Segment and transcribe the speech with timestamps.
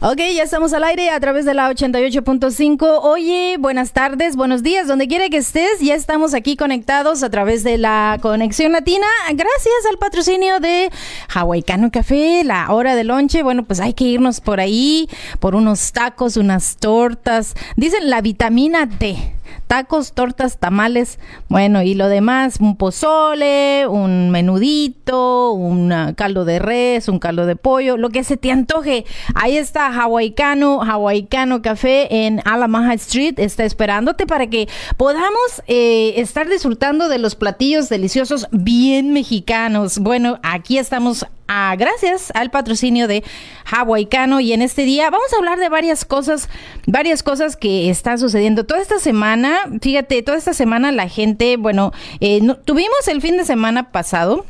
[0.00, 3.00] Ok, ya estamos al aire a través de la 88.5.
[3.02, 5.80] Oye, buenas tardes, buenos días, donde quiera que estés.
[5.80, 9.08] Ya estamos aquí conectados a través de la conexión latina.
[9.30, 10.92] Gracias al patrocinio de
[11.34, 13.42] Hawaiicano Café, la hora de lonche.
[13.42, 15.08] Bueno, pues hay que irnos por ahí,
[15.40, 17.54] por unos tacos, unas tortas.
[17.74, 19.37] Dicen la vitamina D
[19.68, 27.08] tacos, tortas, tamales, bueno, y lo demás, un pozole, un menudito, un caldo de res,
[27.08, 29.04] un caldo de pollo, lo que se te antoje.
[29.34, 36.48] Ahí está Hawaiicano, Hawaiicano Café en Alamaha Street, está esperándote para que podamos eh, estar
[36.48, 39.98] disfrutando de los platillos deliciosos bien mexicanos.
[39.98, 43.24] Bueno, aquí estamos Ah, gracias al patrocinio de
[43.64, 46.50] Hawaiicano y en este día vamos a hablar de varias cosas,
[46.86, 49.60] varias cosas que están sucediendo toda esta semana.
[49.80, 54.44] Fíjate, toda esta semana la gente, bueno, eh, tuvimos el fin de semana pasado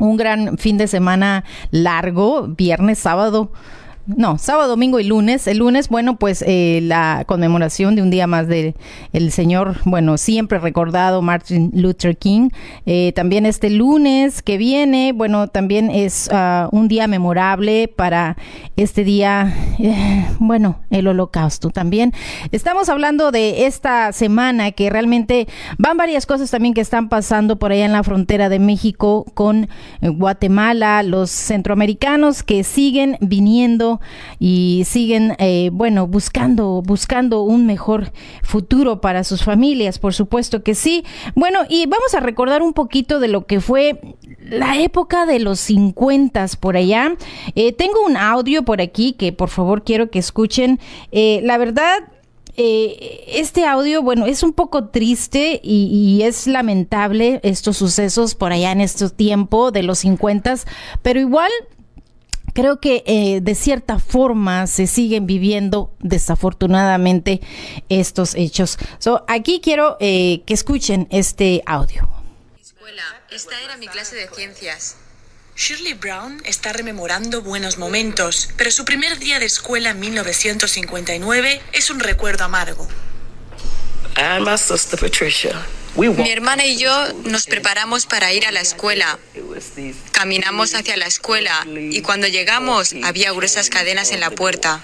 [0.00, 3.52] un gran fin de semana largo, viernes, sábado
[4.06, 5.46] no, sábado, domingo y lunes.
[5.46, 8.74] El lunes, bueno, pues eh, la conmemoración de un día más de
[9.12, 12.48] el señor, bueno, siempre recordado Martin Luther King.
[12.86, 18.36] Eh, también este lunes que viene, bueno, también es ah, un día memorable para
[18.76, 22.12] este día, eh, bueno, el holocausto también.
[22.52, 25.46] Estamos hablando de esta semana que realmente
[25.78, 29.68] van varias cosas también que están pasando por allá en la frontera de México con
[30.00, 33.99] Guatemala, los centroamericanos que siguen viniendo
[34.38, 38.12] y siguen, eh, bueno, buscando, buscando un mejor
[38.42, 41.04] futuro para sus familias, por supuesto que sí.
[41.34, 44.00] Bueno, y vamos a recordar un poquito de lo que fue
[44.42, 47.14] la época de los 50 por allá.
[47.54, 50.80] Eh, tengo un audio por aquí que por favor quiero que escuchen.
[51.12, 51.98] Eh, la verdad,
[52.56, 58.72] este audio, bueno, es un poco triste y, y, es lamentable estos sucesos por allá
[58.72, 60.56] en este tiempo de los 50,
[61.00, 61.50] pero igual
[62.52, 67.40] creo que eh, de cierta forma se siguen viviendo desafortunadamente
[67.88, 68.78] estos hechos.
[68.98, 72.08] So, aquí quiero eh, que escuchen este audio.
[72.60, 74.96] Escuela, esta era mi clase de ciencias.
[75.56, 81.90] Shirley Brown está rememorando buenos momentos, pero su primer día de escuela en 1959 es
[81.90, 82.88] un recuerdo amargo.
[84.16, 85.54] And my sister Patricia
[85.96, 89.18] mi hermana y yo nos preparamos para ir a la escuela.
[90.12, 94.82] Caminamos hacia la escuela y cuando llegamos había gruesas cadenas en la puerta.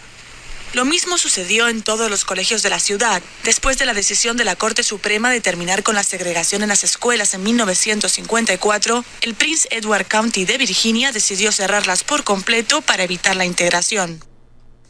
[0.72, 3.22] Lo mismo sucedió en todos los colegios de la ciudad.
[3.44, 6.84] Después de la decisión de la Corte Suprema de terminar con la segregación en las
[6.84, 13.36] escuelas en 1954, el Prince Edward County de Virginia decidió cerrarlas por completo para evitar
[13.36, 14.22] la integración.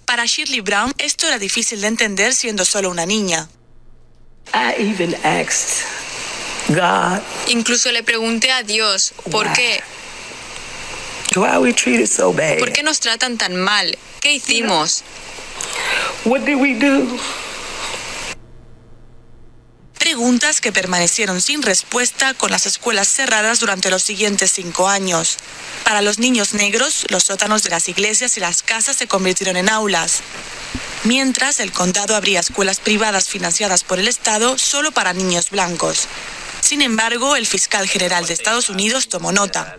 [0.06, 3.48] Para Shirley Brown esto era difícil de entender siendo solo una niña.
[7.48, 9.82] Incluso le pregunté a Dios, ¿por qué?
[12.58, 13.96] ¿Por qué nos tratan tan mal?
[14.20, 15.04] ¿Qué hicimos?
[19.98, 25.36] Preguntas que permanecieron sin respuesta con las escuelas cerradas durante los siguientes cinco años.
[25.84, 29.68] Para los niños negros, los sótanos de las iglesias y las casas se convirtieron en
[29.68, 30.22] aulas.
[31.04, 36.08] Mientras, el condado abría escuelas privadas financiadas por el Estado solo para niños blancos.
[36.66, 39.76] Sin embargo, el fiscal general de Estados Unidos tomó nota.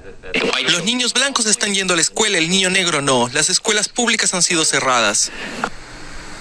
[0.69, 3.28] Los niños blancos están yendo a la escuela, el niño negro no.
[3.34, 5.30] Las escuelas públicas han sido cerradas.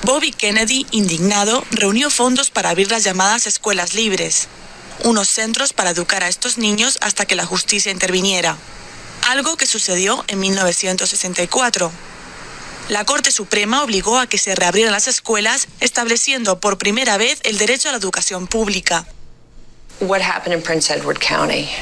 [0.05, 4.47] Bobby Kennedy, indignado, reunió fondos para abrir las llamadas escuelas libres,
[5.03, 8.57] unos centros para educar a estos niños hasta que la justicia interviniera,
[9.27, 11.91] algo que sucedió en 1964.
[12.89, 17.59] La Corte Suprema obligó a que se reabrieran las escuelas, estableciendo por primera vez el
[17.59, 19.09] derecho a la educación pública.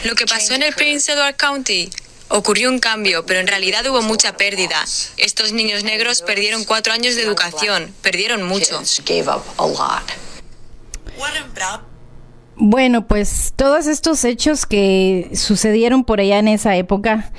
[0.04, 1.90] Lo que pasó en el Prince Edward County
[2.28, 4.84] ocurrió un cambio, pero en realidad hubo mucha pérdida.
[5.16, 8.80] Estos niños negros perdieron cuatro años de educación, perdieron mucho.
[12.56, 17.32] Bueno, pues todos estos hechos que sucedieron por allá en esa época,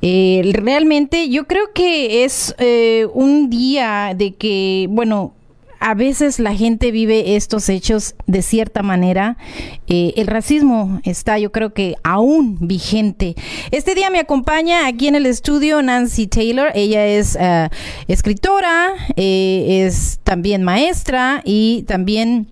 [0.00, 5.34] eh, realmente yo creo que es eh, un día de que, bueno,
[5.80, 9.38] a veces la gente vive estos hechos de cierta manera.
[9.86, 13.34] Eh, el racismo está, yo creo que aún vigente.
[13.70, 16.70] Este día me acompaña aquí en el estudio Nancy Taylor.
[16.74, 17.70] Ella es eh,
[18.08, 22.48] escritora, eh, es también maestra y también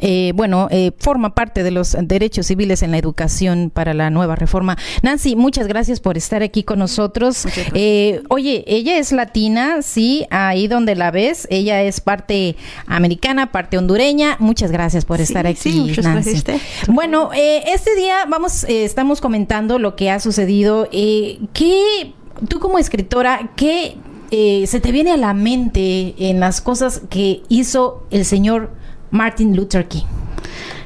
[0.00, 4.36] eh, bueno, eh, forma parte de los derechos civiles en la educación para la nueva
[4.36, 4.76] reforma.
[5.02, 7.46] Nancy, muchas gracias por estar aquí con nosotros.
[7.74, 12.56] Eh, oye, ella es latina, sí, ahí donde la ves, ella es parte
[12.86, 14.36] americana, parte hondureña.
[14.38, 16.42] Muchas gracias por estar aquí, Nancy.
[16.88, 20.88] Bueno, este día vamos, estamos comentando lo que ha sucedido.
[20.90, 22.12] ¿Qué,
[22.48, 23.96] tú como escritora, qué
[24.30, 28.70] se te viene a la mente en las cosas que hizo el señor
[29.10, 30.06] Martin Luther King.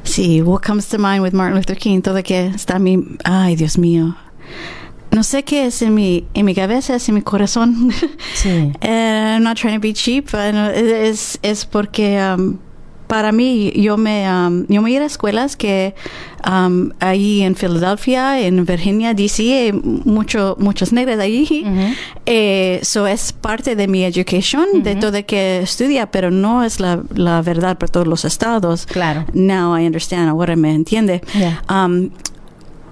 [0.04, 3.78] Sí, what comes to mind with Martin Luther King, todo que está mi, ay Dios
[3.78, 4.16] mío.
[5.10, 7.92] No sé qué es en mi, en mi cabeza, es en mi corazón.
[8.34, 8.72] Sí.
[8.82, 10.34] uh, I'm not trying to be cheap.
[10.34, 12.58] es, es porque um,
[13.12, 15.94] para mí, yo me, um, yo me iba a escuelas que
[16.50, 21.62] um, ahí en Filadelfia, en Virginia, D.C., hay mucho, muchos negros ahí.
[22.24, 27.02] Eso eh, es parte de mi educación, de todo que estudia, pero no es la,
[27.14, 28.86] la, verdad para todos los estados.
[28.86, 29.26] Claro.
[29.34, 31.20] Now I understand, ahora me entiende.
[31.68, 32.08] Um,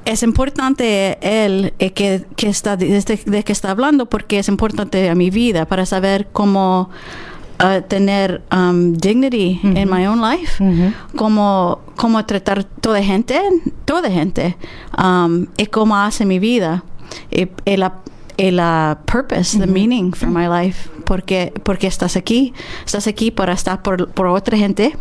[0.05, 5.09] es importante él eh, que, que está de, de, que está hablando porque es importante
[5.09, 6.91] a mi vida para saber cómo
[7.89, 10.63] tener um, dignity en my own life,
[11.17, 13.39] como, como tratar toda gente,
[13.85, 14.57] toda gente,
[14.99, 16.85] um, y cómo hace mi vida,
[17.31, 17.95] y, la,
[18.39, 22.55] la purpose, the meaning for my life, porque, porque estás aquí,
[22.85, 24.97] estás aquí para estar por, por otra gente,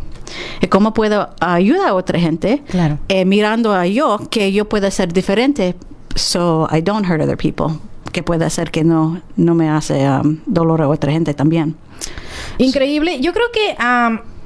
[0.61, 3.00] y cómo puedo ayudar a otra gente, claro.
[3.07, 5.75] eh, mirando a yo que yo pueda ser diferente,
[6.15, 7.79] so I don't hurt other people,
[8.11, 11.75] que puede hacer que no, no me hace um, dolor a otra gente también.
[12.57, 13.19] Increíble.
[13.21, 13.75] Yo creo que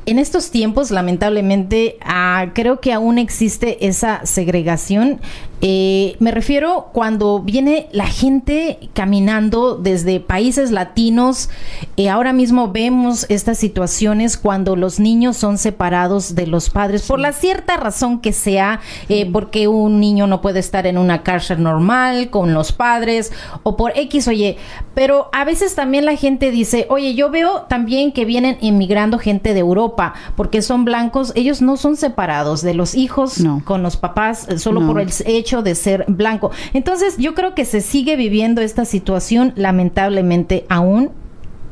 [0.05, 5.19] en estos tiempos, lamentablemente, ah, creo que aún existe esa segregación
[5.65, 11.49] eh, me refiero cuando viene la gente caminando desde países latinos.
[11.95, 17.19] Eh, ahora mismo vemos estas situaciones cuando los niños son separados de los padres por
[17.19, 21.63] la cierta razón que sea, eh, porque un niño no puede estar en una cárcel
[21.63, 23.31] normal con los padres
[23.63, 24.57] o por X o Y.
[24.93, 29.53] Pero a veces también la gente dice, oye, yo veo también que vienen inmigrando gente
[29.53, 34.45] de Europa porque son blancos, ellos no son separados de los hijos con los papás
[34.57, 36.51] solo por el hecho de ser blanco.
[36.73, 41.11] Entonces yo creo que se sigue viviendo esta situación lamentablemente aún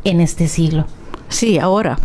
[0.03, 0.85] en este siglo.
[1.29, 1.97] Sí, ahora.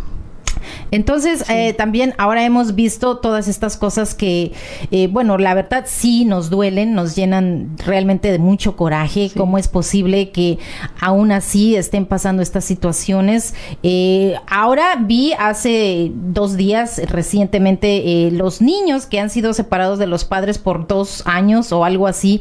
[0.91, 4.53] Entonces, eh, también ahora hemos visto todas estas cosas que,
[4.91, 9.31] eh, bueno, la verdad sí nos duelen, nos llenan realmente de mucho coraje.
[9.37, 10.59] ¿Cómo es posible que
[11.01, 13.55] aún así estén pasando estas situaciones?
[13.83, 20.25] Eh, ahora vi hace dos días recientemente los niños que han sido separados de los
[20.25, 22.41] padres por dos años o algo así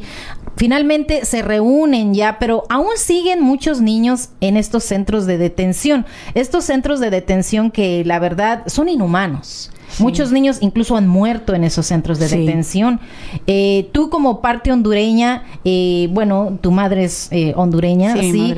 [0.56, 6.06] finalmente se reúnen ya, pero aún siguen muchos niños en estos centros de detención.
[6.34, 9.70] Estos centros de detención que la verdad son inhumanos.
[9.98, 13.00] Muchos niños incluso han muerto en esos centros de detención.
[13.46, 18.54] Eh, tú como parte hondureña, eh, bueno, tu madre es eh, hondureña, ¿sí?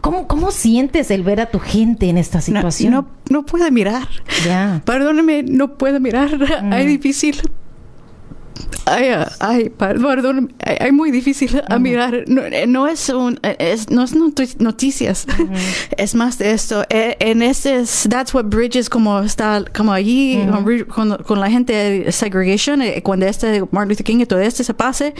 [0.00, 2.92] ¿cómo, ¿cómo, sientes el ver a tu gente en esta situación?
[2.92, 4.08] No, no, puedo mirar.
[4.44, 4.82] Ya.
[4.84, 6.30] Perdóname, no puedo mirar.
[6.32, 6.88] Es mm.
[6.88, 7.40] difícil
[8.86, 9.10] Ay,
[9.40, 12.14] ay, perdón, ay, muy difícil a mirar.
[12.14, 14.14] Eh, no, es un, eh, es, no es
[14.60, 15.26] noticias,
[15.96, 16.84] es más de esto.
[16.88, 20.40] Eh, en este, that's what bridges como está, como allí,
[20.88, 25.14] con, la gente de segregation, cuando este Martin Luther King y todo este se pase,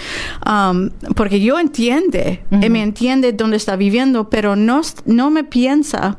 [0.47, 6.16] um, porque yo entiende, me entiende dónde está viviendo, pero no, no me piensa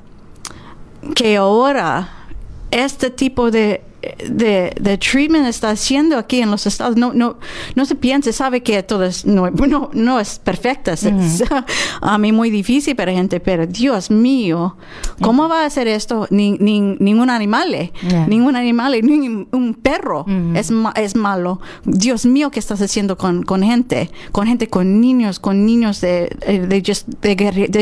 [1.15, 2.09] que ahora
[2.71, 3.81] este tipo de
[4.29, 7.37] de, de, treatment está haciendo aquí en los estados, no, no,
[7.75, 10.93] no se piense, sabe que todo es, no, no, no es perfecta.
[10.93, 11.43] Es,
[12.01, 14.77] a mí muy difícil para gente, pero Dios mío,
[15.21, 16.27] ¿cómo va a hacer esto?
[16.29, 17.91] Ni, ni, ningún animal, eh,
[18.27, 20.25] ningún animal, ni un perro
[20.55, 21.59] es, es malo.
[21.83, 24.09] Dios mío, ¿qué estás haciendo con, con gente?
[24.31, 27.35] Con gente, con niños, con niños de, eh, they just, they,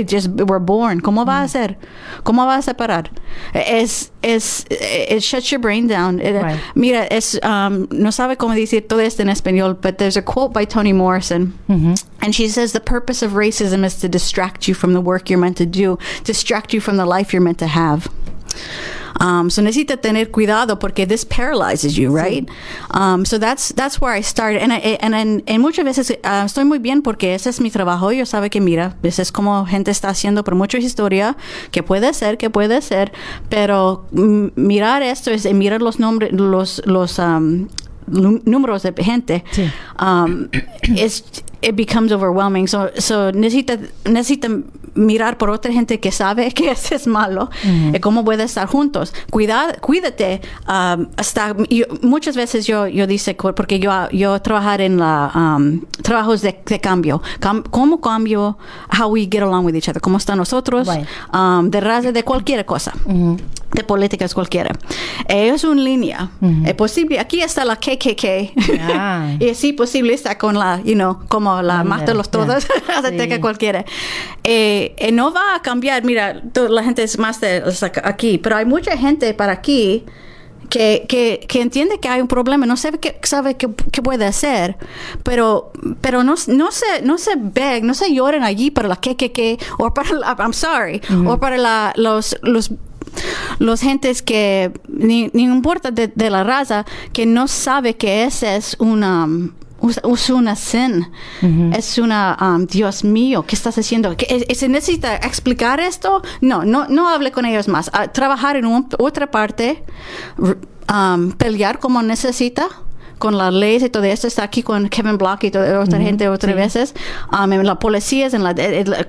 [0.09, 0.99] just were born.
[1.01, 1.77] ¿Cómo va a hacer?
[2.23, 3.11] ¿Cómo va a separar?
[3.53, 6.17] Es, es, it shuts your brain down.
[6.17, 6.59] Right.
[6.75, 10.53] Mira, es, um, no sabe cómo decir todo esto en español, but there's a quote
[10.53, 11.57] by Toni Morrison.
[11.69, 11.93] Mm-hmm.
[12.21, 15.39] And she says, The purpose of racism is to distract you from the work you're
[15.39, 18.07] meant to do, distract you from the life you're meant to have.
[19.19, 22.47] Um, so necesita tener cuidado porque this paralyzes you, right?
[22.91, 24.61] Um, so that's that's where I started.
[24.61, 27.71] And, I, and, and, and muchas veces uh, estoy muy bien porque ese es mi
[27.71, 28.11] trabajo.
[28.11, 31.35] Yo sabe que mira, ese es como gente está haciendo por mucha historia
[31.71, 33.11] que puede ser, que puede ser,
[33.49, 37.67] pero mirar esto es mirar los nombres, los los um,
[38.07, 39.69] números de gente, sí.
[39.99, 40.47] um,
[40.95, 41.23] es
[41.61, 42.67] it becomes overwhelming.
[42.67, 44.49] So, so necesita, necesita
[44.97, 49.13] mirar por otra gente que sabe que eso es malo y cómo puede estar juntos.
[49.29, 50.41] Cuidar, cuídate.
[50.67, 51.55] Um, hasta
[52.01, 56.79] muchas veces yo, yo dice, porque yo, yo trabajar en la, um, trabajos de, de
[56.79, 57.21] cambio.
[57.69, 58.57] ¿Cómo cambio?
[58.99, 60.01] How we get along with each other.
[60.01, 60.87] ¿Cómo están nosotros?
[61.33, 62.93] Um, de raza, de cualquier cosa.
[63.73, 64.71] De políticas cualquiera.
[65.27, 66.31] Eh, es una línea.
[66.65, 67.19] Es posible.
[67.19, 69.39] Aquí está la KKK.
[69.39, 73.27] y sí, posible está con la, you know, como la más de los todos, hasta
[73.27, 73.85] que cualquiera.
[74.43, 77.63] Eh, eh, no va a cambiar, mira, la gente es más de
[78.03, 80.05] aquí, pero hay mucha gente para aquí
[80.69, 84.77] que, que, que, entiende que hay un problema, no sabe qué, sabe qué, puede hacer,
[85.23, 89.15] pero, pero no, no, se, no se beg, no se lloren allí para la que,
[89.15, 92.71] que, que, o para la, I'm sorry, o para la, los, los
[93.57, 98.57] los gentes que ni, ni importa de, de, la raza que no sabe que ese
[98.57, 99.27] es una
[99.81, 101.07] es una sin,
[101.73, 104.15] es una, um, Dios mío, ¿qué estás haciendo?
[104.53, 106.21] ¿Se necesita explicar esto?
[106.41, 107.89] No, no, no hable con ellos más.
[107.93, 109.83] Ah, trabajar en otra parte,
[110.37, 112.67] um, pelear como necesita
[113.17, 116.27] con las leyes y todo esto, está aquí con Kevin Block y toda otra gente
[116.27, 116.93] otras veces,
[117.31, 118.55] um, en la policía, en las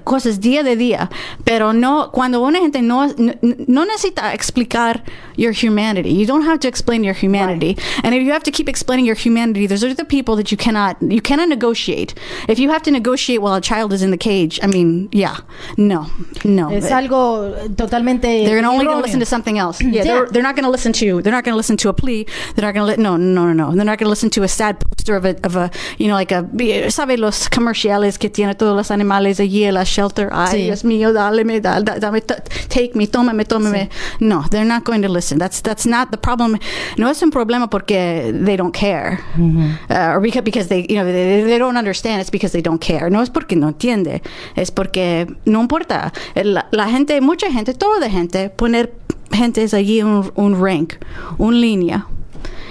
[0.04, 1.10] cosas día de día,
[1.44, 5.04] pero no, cuando una gente no, no, necesita explicar
[5.36, 8.68] your humanity, you don't have to explain your humanity, and if you have to keep
[8.68, 12.14] explaining your humanity, there's other people that you cannot, you cannot negotiate.
[12.48, 15.36] If you have to negotiate while a child is in the cage, I mean, yeah,
[15.76, 16.06] no,
[16.44, 16.70] no.
[16.70, 19.80] Es algo totalmente They're only going to listen to something else.
[19.80, 20.02] Yeah, yeah.
[20.04, 22.26] They're, they're not going to listen to, they're not going to listen to a plea,
[22.54, 24.48] they're not going to, no, no, no, no, they're not going to listen to a
[24.48, 26.42] sad poster of a, of a, you know, like a,
[26.90, 30.30] ¿sabe los comerciales que tiene todos los animales allí en la shelter?
[30.32, 30.64] Ay, sí.
[30.64, 32.20] Dios mío, dale, dale, dame,
[32.68, 33.88] take me, tómame, tómame.
[33.90, 34.16] Sí.
[34.20, 35.38] No, they're not going to listen.
[35.38, 36.58] That's, that's not the problem.
[36.96, 39.20] No es un problema porque they don't care.
[39.36, 39.90] Mm-hmm.
[39.90, 42.20] Uh, or because, because they, you know, they, they don't understand.
[42.20, 43.10] It's because they don't care.
[43.10, 44.22] No es porque no entiende.
[44.56, 46.12] Es porque no importa.
[46.34, 48.92] La, la gente, mucha gente, toda gente, poner
[49.32, 50.94] gente es allí un, un rank,
[51.38, 52.06] una línea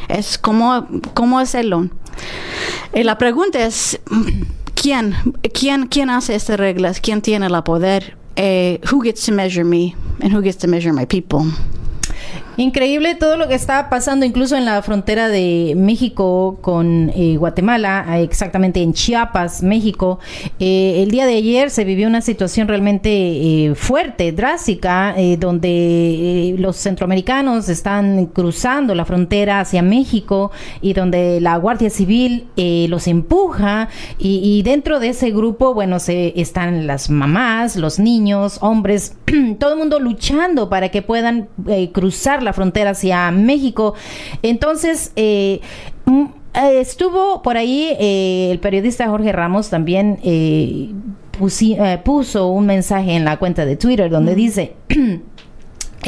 [0.10, 1.90] es cómo, cómo hacerlo.
[2.94, 4.00] Y la pregunta es,
[4.76, 5.16] ¿quién,
[5.54, 7.00] quién, quién hace estas reglas?
[7.02, 8.16] ¿Quién tiene el poder?
[8.36, 11.42] Eh, who gets to measure me and who gets to measure my people?
[12.60, 18.20] Increíble todo lo que está pasando incluso en la frontera de México con eh, Guatemala,
[18.20, 20.18] exactamente en Chiapas, México.
[20.60, 26.78] Eh, el día de ayer se vivió una situación realmente eh, fuerte, drástica, donde los
[26.78, 32.48] centroamericanos están cruzando la frontera hacia México y donde la Guardia Civil
[32.90, 39.16] los empuja y, dentro de ese grupo, bueno, se, están las mamás, los niños, hombres,
[39.60, 41.50] todo el mundo luchando para que puedan
[41.92, 43.94] cruzar la frontera hacia México.
[44.42, 45.62] Entonces, eh,
[46.54, 50.20] eh, estuvo por ahí eh, el periodista Jorge Ramos también
[52.04, 54.76] puso un mensaje en la cuenta de Twitter donde dice...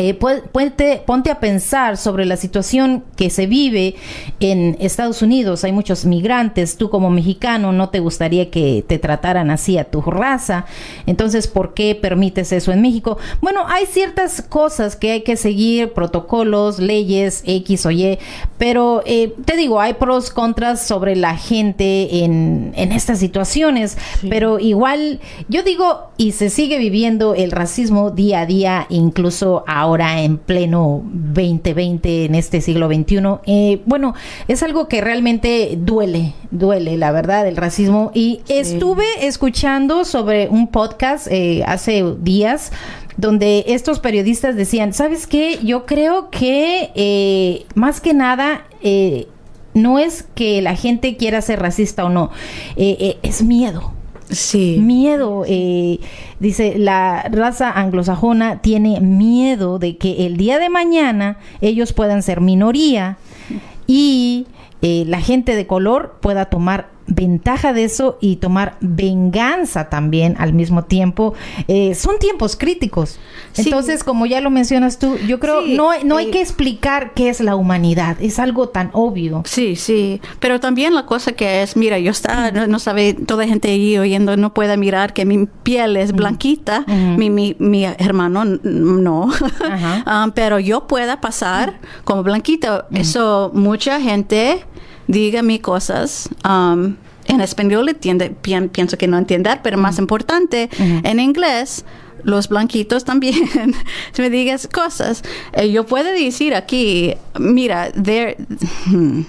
[0.02, 3.96] Eh, ponte, a pensar sobre la situación que se vive
[4.40, 5.66] en Estados Unidos.
[5.66, 6.78] Hay muchos migrantes.
[6.78, 10.66] Tú como mexicano no te gustaría que te trataran así a tu raza.
[11.06, 13.18] Entonces, ¿por qué permites eso en México?
[13.42, 18.20] Bueno, hay ciertas cosas que hay que seguir, protocolos, leyes, X o Y.
[18.58, 23.98] Pero eh, te digo, hay pros, contras sobre la gente en, estas situaciones.
[24.30, 29.89] Pero igual, yo digo, y se sigue viviendo el racismo día a día, incluso ahora
[29.90, 33.18] ahora en pleno 2020, en este siglo XXI.
[33.46, 34.14] Eh, bueno,
[34.48, 38.12] es algo que realmente duele, duele, la verdad, el racismo.
[38.14, 42.72] Y estuve escuchando sobre un podcast eh, hace días
[43.18, 45.60] donde estos periodistas decían, ¿sabes qué?
[45.64, 48.66] Yo creo que eh, más que nada...
[49.74, 52.32] no es que la gente quiera ser racista o no,
[52.76, 53.94] es miedo
[54.30, 54.78] Sí.
[54.80, 55.44] Miedo.
[55.48, 56.00] Eh,
[56.40, 62.42] dice, la raza anglosajona tiene miedo de que el día de mañana ellos puedan ser
[62.42, 63.18] minoría
[63.88, 64.48] y
[64.82, 70.54] eh, la gente de color pueda tomar ventaja de eso y tomar venganza también al
[70.54, 71.34] mismo tiempo.
[71.68, 73.20] Eh, son tiempos críticos.
[73.58, 77.42] Entonces, como ya lo mencionas tú, yo creo no, no hay que explicar qué es
[77.42, 78.18] la humanidad.
[78.22, 79.44] Es algo tan obvio.
[79.46, 80.22] Sí, sí.
[80.40, 84.38] Pero también la cosa que es, mira, yo está, no, sabe, toda gente ahí oyendo
[84.38, 89.30] no puede mirar que mi piel es blanquita, mi, mi, mi, hermano no.
[90.12, 92.88] Ah, pero yo pueda pasar como blanquita.
[92.92, 94.66] Eso mucha gente
[95.10, 96.30] diga mis cosas.
[96.48, 101.86] Um, en español entiende, pienso que no entender, pero más importante, en inglés,
[102.24, 103.44] los blanquitos también,
[104.18, 105.22] me digas cosas.
[105.54, 108.36] Eh, yo puedo decir aquí, mira, there,
[108.88, 109.22] hmm,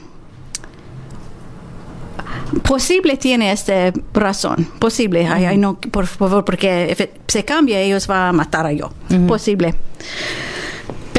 [2.62, 8.28] posible tiene esta razón, posible, ay, no, por favor, porque si se cambia, ellos van
[8.28, 8.92] a matar a yo,
[9.28, 9.74] posible.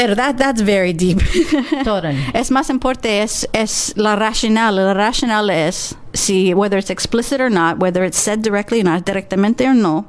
[0.01, 1.19] Pero that, that's very deep.
[2.33, 4.75] es más importante, es, es la racional.
[4.75, 9.05] La racional es si, whether it's explicit or not, whether it's said directly or not,
[9.05, 10.05] directamente o no,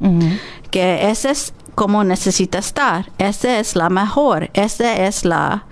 [0.71, 3.11] que ese es como necesita estar.
[3.19, 4.49] Esa es la mejor.
[4.55, 5.67] Esa es la,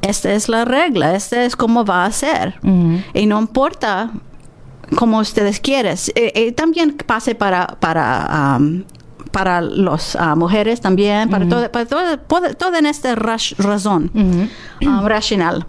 [0.00, 1.16] esta es la regla.
[1.16, 2.60] Esta es como va a ser.
[3.14, 4.12] Y no importa
[4.96, 5.96] como ustedes quieren.
[6.14, 8.84] Eh, eh, también pase para, para um,
[9.30, 14.10] para las ah, mujeres también, para, todo, para todo, todo, en esta razón
[14.86, 15.66] ah, racional.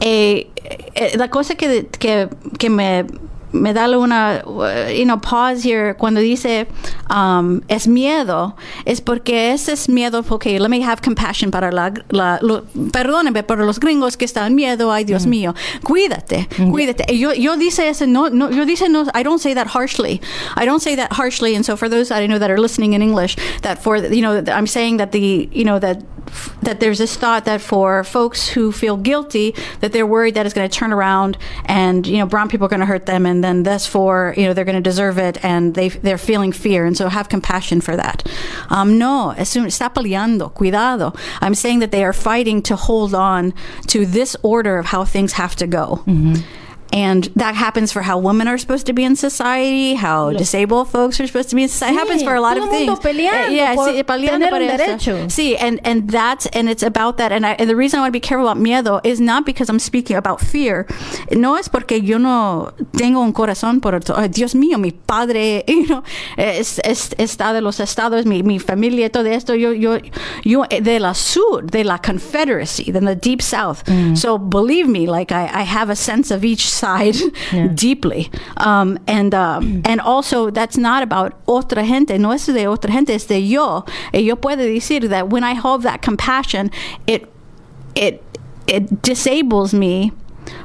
[0.00, 0.50] Eh,
[0.94, 2.28] eh, la cosa que, que,
[2.58, 3.06] que me
[3.54, 6.66] me da una, uh, you know, pause here cuando dice
[7.08, 11.92] um, es miedo, es porque ese es miedo, porque let me have compassion para la,
[12.10, 12.40] la
[12.92, 17.16] perdónenme, para los gringos que están miedo, ay Dios mío, cuídate, cuídate.
[17.16, 20.20] Yo, yo dice ese, no, no, yo dice no, I don't say that harshly.
[20.56, 21.54] I don't say that harshly.
[21.54, 24.22] And so for those that I know that are listening in English, that for, you
[24.22, 26.02] know, I'm saying that the, you know, that
[26.62, 30.54] that there's this thought that for folks who feel guilty that they're worried that it's
[30.54, 33.42] going to turn around and you know brown people are going to hurt them and
[33.42, 36.86] then this for you know they're going to deserve it and they they're feeling fear.
[36.86, 38.26] And so have compassion for that.
[38.70, 41.14] Um, no está peleando cuidado.
[41.40, 43.54] I'm saying that they are fighting to hold on
[43.88, 46.02] to this order of how things have to go.
[46.06, 46.42] Mm-hmm
[46.94, 51.18] and that happens for how women are supposed to be in society, how disabled folks
[51.18, 51.96] are supposed to be in society.
[51.96, 53.00] Sí, it happens for a lot of things.
[53.00, 55.28] Peleando uh, yeah, por sí, peleando por derecho.
[55.28, 57.32] Sí, and and that's and it's about that.
[57.32, 59.68] And, I, and the reason I want to be careful about miedo is not because
[59.68, 60.86] I'm speaking about fear.
[61.32, 65.86] No es porque yo no tengo un corazón por oh, Dios mío, mi padre, you
[65.86, 66.04] know,
[66.38, 69.56] es, es, está de los estados, mi, mi familia, todo esto.
[69.56, 69.98] Yo yo
[70.44, 73.82] yo de la sur, de la Confederacy, de the deep South.
[73.86, 74.16] Mm.
[74.16, 76.83] So believe me, like I, I have a sense of each side
[77.52, 77.68] yeah.
[77.74, 78.30] deeply.
[78.58, 83.10] Um, and, uh, and also, that's not about otra gente, no es de otra gente,
[83.10, 83.84] es de yo.
[84.12, 86.70] Y yo puedo decir that when I have that compassion,
[87.06, 87.30] it,
[87.94, 88.22] it,
[88.66, 90.12] it disables me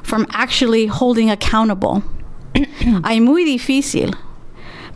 [0.04, 2.04] from actually holding accountable.
[3.04, 4.16] Hay muy difícil.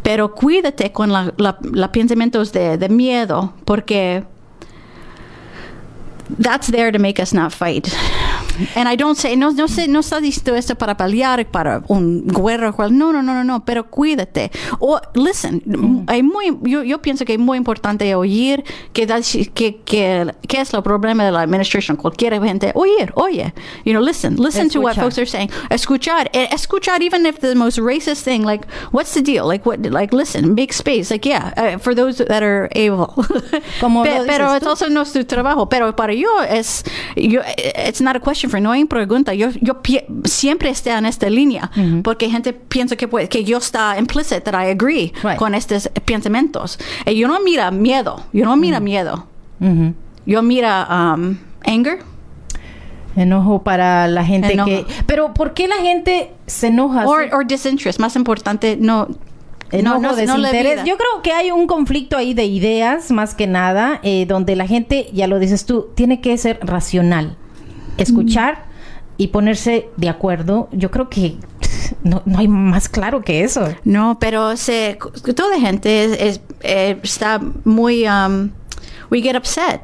[0.04, 4.26] Pero cuídate con la, la, la pensamientos de, de miedo, porque
[6.40, 7.96] that's there to make us not fight.
[8.76, 12.28] And I don't say, no, no, sé, no está diciendo esto para pelear, para un
[12.28, 14.52] guerra, no, no, no, no, no, pero cuídate.
[14.80, 16.04] O, listen, mm.
[16.08, 18.64] hay muy, yo, yo, pienso que es muy importante oír
[18.94, 19.08] que,
[19.54, 21.98] que, que, que es el problema de la administración.
[21.98, 23.54] Cualquier gente, oír, oye,
[23.86, 24.74] you know, listen, listen Escuchar.
[24.74, 25.50] to what folks are saying.
[25.70, 29.46] Escuchar, eh, escuchar, even if the most racist thing, like, what's the deal?
[29.48, 31.12] Like, what, like, listen, make space.
[31.12, 33.08] Like, yeah, uh, for those that are able.
[33.80, 35.70] Como Pe, pero es also no su trabajo.
[35.70, 36.84] Pero para yo es,
[37.16, 39.34] yo, it's not a question for no pregunta.
[39.34, 39.82] Yo, yo
[40.26, 41.72] siempre estoy en esta línea
[42.04, 46.80] porque gente piensa que, que yo está implicit that I agree con estos pensamientos.
[47.06, 49.28] Y yo no mira miedo, yo no mira miedo.
[50.26, 52.00] Yo mira um, anger.
[53.16, 54.86] Enojo para la gente que...
[55.06, 57.06] Pero ¿por qué la gente se enoja?
[57.08, 59.08] Or, or disinterest, más importante, no...
[59.72, 60.84] Enojo, no, desinterés.
[60.84, 64.68] Yo creo que hay un conflicto ahí de ideas, más que nada, eh, donde la
[64.68, 67.38] gente, ya lo dices tú, tiene que ser racional
[67.98, 68.66] escuchar
[69.18, 71.38] y ponerse de acuerdo, yo creo que
[72.04, 73.68] no, no, hay más claro que eso.
[73.84, 74.98] No, pero se,
[75.36, 78.08] toda gente es, eh, está muy...
[78.08, 78.52] Um,
[79.14, 79.80] we get upset.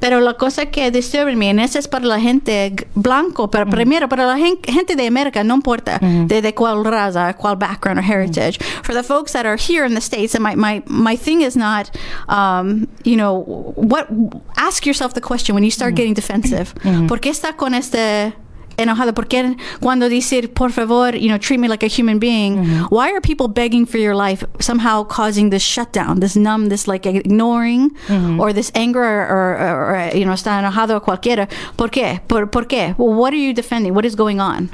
[0.00, 3.70] Pero la cosa que disturba me, eso es para la gente blanco, pero mm.
[3.70, 6.26] primero para la gente de América, no importa mm-hmm.
[6.26, 8.58] de, de cuál raza, cuál background or heritage.
[8.58, 8.84] Mm-hmm.
[8.84, 11.56] For the folks that are here in the States, and my, my, my thing is
[11.56, 11.90] not,
[12.28, 13.44] um, you know,
[13.76, 14.08] what,
[14.56, 15.96] ask yourself the question when you start mm-hmm.
[15.96, 16.74] getting defensive.
[17.06, 18.32] ¿Por qué está con este
[18.76, 22.84] enojado porque cuando dice por favor you know treat me like a human being mm-hmm.
[22.90, 27.06] why are people begging for your life somehow causing this shutdown this numb this like
[27.06, 28.40] ignoring mm-hmm.
[28.40, 31.48] or this anger or, or, or, you know está enojado cualquiera?
[31.76, 32.20] Por qué?
[32.28, 32.94] Por, por qué?
[32.98, 33.94] Well, what are you defending?
[33.94, 34.70] What is going on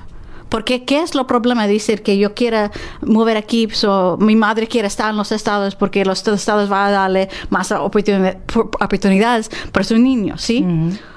[0.49, 2.71] Porque ¿qué es lo problema de decir que yo quiera
[3.03, 6.91] mover aquí, so, mi madre quiere estar en los estados porque los estados van a
[6.91, 10.65] darle más oportunidades para su niño, ¿sí?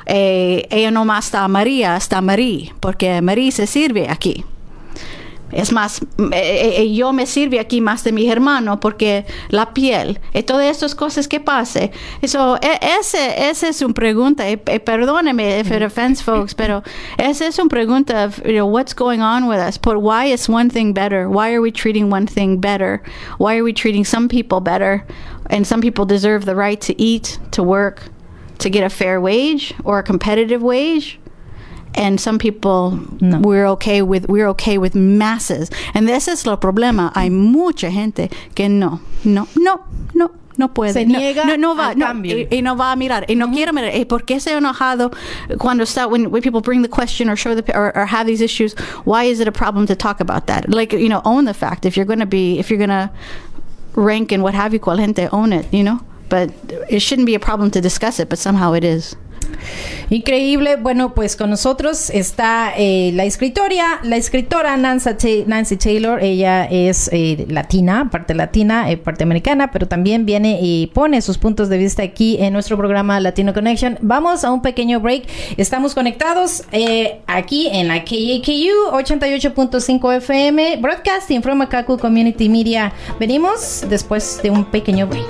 [0.06, 4.44] Eh, ella no más está María, está María, porque María se sirve aquí.
[5.52, 6.02] Es más,
[6.34, 10.68] eh, eh, yo me sirve aquí más de mi hermano porque la piel y todas
[10.68, 11.92] estas cosas que pase.
[12.22, 14.50] Eso, e, ese, ese es una pregunta.
[14.50, 16.84] Y, perdóneme if it offends folks, pero
[17.18, 19.78] esa es una pregunta of, you know, what's going on with us?
[19.78, 21.30] But why is one thing better?
[21.30, 23.02] Why are we treating one thing better?
[23.38, 25.06] Why are we treating some people better?
[25.50, 28.04] And some people deserve the right to eat, to work,
[28.60, 31.20] to get a fair wage or a competitive wage
[31.96, 33.40] and some people no.
[33.40, 38.30] we're okay with we're okay with masses and ese es el problema hay mucha gente
[38.56, 40.94] que no no no no no puede.
[40.94, 43.50] Se niega no, no, va, al no, y, y no va a mirar y no
[43.52, 43.96] quiere mirar.
[43.96, 45.12] ¿Y por qué se ha enojado
[45.58, 48.42] cuando está when, when people bring the question or show the or, or have these
[48.42, 48.74] issues?
[49.06, 50.70] Why is it a problem to talk about that?
[50.70, 51.86] Like you know, own the fact.
[51.86, 53.10] If you're going to be, if you're going to
[53.96, 55.66] rank and what have you, cual gente, own it.
[55.74, 56.00] You know,
[56.30, 56.52] but
[56.90, 59.16] it shouldn't be a problem to discuss it, but somehow it is.
[60.10, 60.76] Increíble.
[60.76, 66.22] Bueno, pues con nosotros está eh, la escritora, la escritora Nancy, Taylor.
[66.22, 71.38] Ella es eh, latina, parte latina, eh, parte americana, pero también viene y pone sus
[71.38, 73.98] puntos de vista aquí en nuestro programa Latino Connection.
[74.02, 75.24] Vamos a un pequeño break.
[75.58, 82.92] Estamos conectados eh, aquí en la KAKU 88.5 FM, Broadcasting from Akaku Community Media.
[83.20, 85.26] Venimos después de un pequeño break.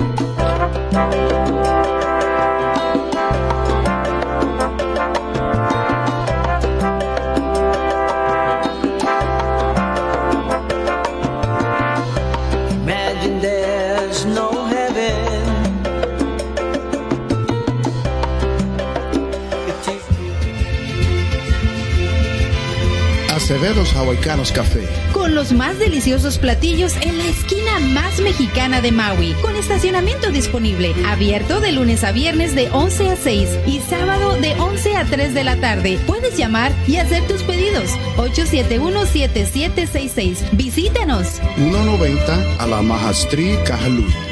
[23.52, 24.88] Acevedos Hawaicanos Café.
[25.12, 30.96] Con los más deliciosos platillos en la esquina más mexicana de Maui, con estacionamiento disponible,
[31.06, 35.34] abierto de lunes a viernes de 11 a 6 y sábado de 11 a 3
[35.34, 36.00] de la tarde.
[36.08, 37.90] Puedes llamar y hacer tus pedidos.
[38.16, 40.38] 871-7766.
[40.54, 41.42] Visítenos.
[41.58, 44.31] 190 a la Maha Street, Kahalui.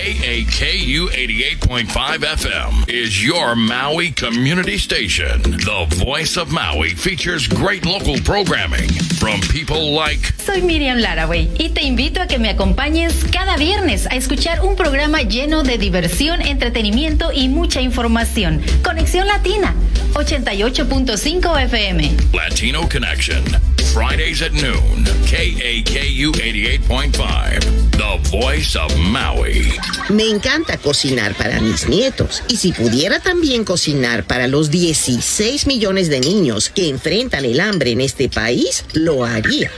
[0.00, 5.42] KAKU 88.5 FM is your Maui community station.
[5.42, 8.88] The voice of Maui features great local programming
[9.20, 14.06] from people like Soy Miriam Laraway y te invito a que me acompañes cada viernes
[14.06, 18.62] a escuchar un programa lleno de diversión, entretenimiento y mucha información.
[18.82, 19.74] Conexión Latina,
[20.14, 22.16] 88.5 FM.
[22.32, 23.69] Latino Connection.
[23.92, 25.04] Fridays at noon.
[25.26, 27.90] KAKU 88.5.
[27.92, 29.72] The voice of Maui.
[30.08, 36.08] Me encanta cocinar para mis nietos y si pudiera también cocinar para los 16 millones
[36.08, 39.72] de niños que enfrentan el hambre en este país, lo haría.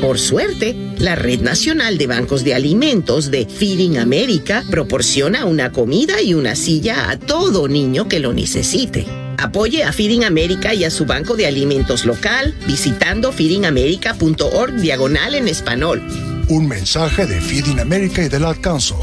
[0.00, 6.22] Por suerte, la Red Nacional de Bancos de Alimentos de Feeding America proporciona una comida
[6.22, 9.27] y una silla a todo niño que lo necesite.
[9.38, 15.48] Apoye a Feeding America y a su banco de alimentos local visitando feedingamerica.org diagonal en
[15.48, 16.02] español.
[16.48, 18.98] Un mensaje de Feeding America y del Alcanzo.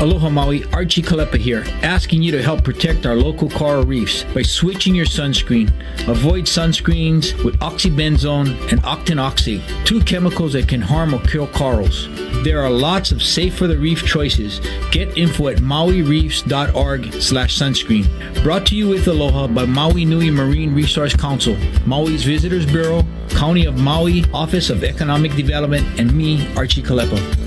[0.00, 4.40] Aloha Maui, Archie Kalepa here, asking you to help protect our local coral reefs by
[4.40, 5.68] switching your sunscreen.
[6.08, 12.08] Avoid sunscreens with oxybenzone and octinoxy, two chemicals that can harm or kill corals.
[12.42, 14.60] There are lots of safe for the reef choices.
[14.90, 18.42] Get info at mauireefs.org slash sunscreen.
[18.42, 23.66] Brought to you with Aloha by Maui Nui Marine Resource Council, Maui's Visitors Bureau, County
[23.66, 27.39] of Maui, Office of Economic Development, and me, Archie Kalepa.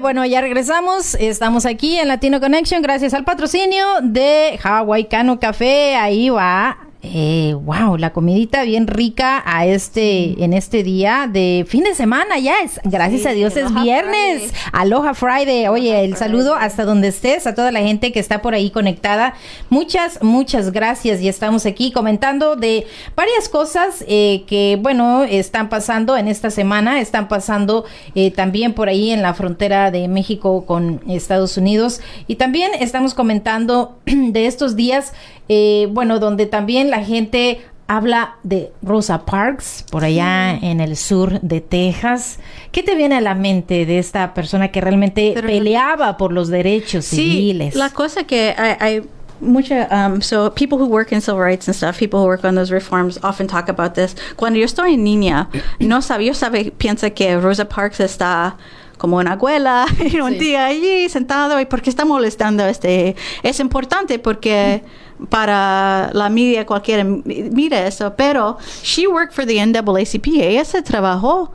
[0.00, 1.14] Bueno, ya regresamos.
[1.14, 5.96] Estamos aquí en Latino Connection gracias al patrocinio de Hawaiicano Café.
[5.96, 11.84] Ahí va eh, wow, la comidita bien rica a este, en este día de fin
[11.84, 14.52] de semana ya es, gracias Sí, a Dios es viernes.
[14.72, 15.68] Aloha Friday.
[15.68, 19.34] Oye, el saludo hasta donde estés, a toda la gente que está por ahí conectada.
[19.68, 21.20] Muchas, muchas gracias.
[21.20, 22.86] Y estamos aquí comentando de
[23.16, 27.84] varias cosas eh, que, bueno, están pasando en esta semana, están pasando
[28.14, 32.00] eh, también por ahí en la frontera de México con Estados Unidos.
[32.26, 35.12] Y también estamos comentando de estos días,
[35.48, 41.40] eh, bueno, donde también la gente habla de Rosa Parks, por allá en el sur
[41.40, 42.38] de Texas.
[42.70, 47.06] ¿Qué te viene a la mente de esta persona que realmente peleaba por los derechos
[47.06, 47.72] civiles?
[47.72, 49.02] Sí, la cosa que hay,
[49.40, 52.54] mucha, um, so people who work in civil rights and stuff, people who work on
[52.54, 54.14] those reforms often talk about this.
[54.36, 55.48] Cuando yo estoy niña,
[55.80, 58.56] no sabía, yo sabe, piensa que Rosa Parks está
[58.98, 63.58] como una abuela, y un día allí sentado, y por qué está molestando este, es
[63.58, 64.84] importante porque
[65.28, 71.52] para la media cualquiera mira eso, pero she worked for the NAACP, ella se trabajó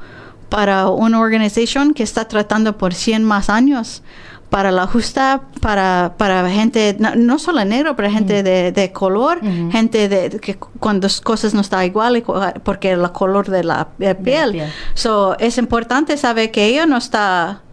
[0.49, 4.03] para una organización que está tratando por 100 más años
[4.49, 9.41] para la justa, para, para gente, no, no solo negro, pero gente de, de color,
[9.71, 12.23] gente de que cuando cosas no están igual
[12.63, 14.51] porque el color de la, de piel.
[14.53, 14.73] piel.
[14.93, 17.63] So, es importante saber que ella no está,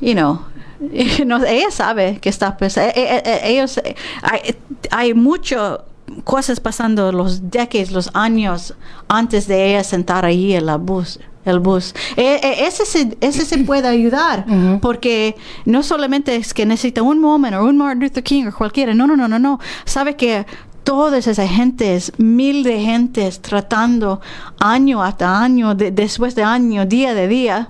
[0.00, 0.40] you know,
[1.26, 4.56] no, ella sabe que está pues, eh, eh, eh, ellos eh, hay,
[4.90, 5.84] hay mucho
[6.24, 8.74] cosas pasando los décadas, los años
[9.08, 11.20] antes de ella sentar ahí en la bus.
[11.42, 11.94] El bus.
[12.16, 14.44] Ese, se, ese se puede ayudar
[14.82, 18.92] porque no solamente es que necesita un moment o un Martin Luther King o cualquiera.
[18.92, 19.58] No, no, no, no, no.
[19.86, 20.44] Sabe que
[20.84, 24.20] todas esas gentes, mil de gentes tratando
[24.58, 27.68] año hasta año, de- después de año, día de día,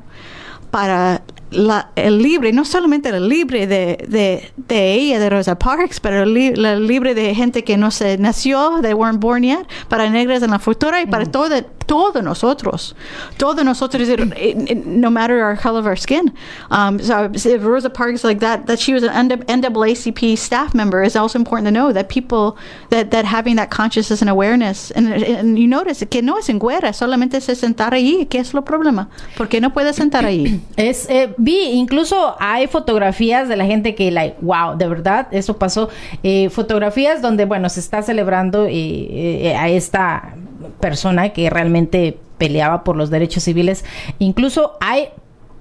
[0.73, 5.99] para la, el libre, no solamente el libre de, de, de ella, de Rosa Parks,
[6.01, 9.67] pero el, li- la libre de gente que no se nació, they weren't born yet,
[9.89, 12.95] para negras en la futura y para todo, todos nosotros,
[13.37, 16.33] todos nosotros, it- it- it- no matter our color of our skin.
[16.71, 21.17] Um, so if Rosa Parks like that, that she was an NAACP staff member is
[21.17, 22.57] also important to know that people,
[22.91, 26.59] that, that having that consciousness and awareness, and, and you notice que no es en
[26.61, 29.09] güera, solamente es sentar ahí, ¿qué es lo problema?
[29.37, 30.61] ¿Por qué no puede sentar ahí?
[30.77, 35.57] Es, eh, vi, incluso hay fotografías de la gente que, like, wow, de verdad, eso
[35.59, 35.89] pasó.
[36.23, 40.35] Eh, fotografías donde, bueno, se está celebrando eh, eh, a esta
[40.81, 43.85] persona que realmente peleaba por los derechos civiles.
[44.19, 45.09] Incluso hay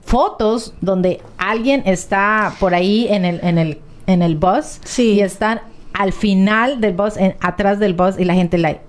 [0.03, 5.61] fotos donde alguien está por ahí en el, en el, en el bus y están
[5.93, 8.81] al final del bus, en- atrás del bus y la gente, like,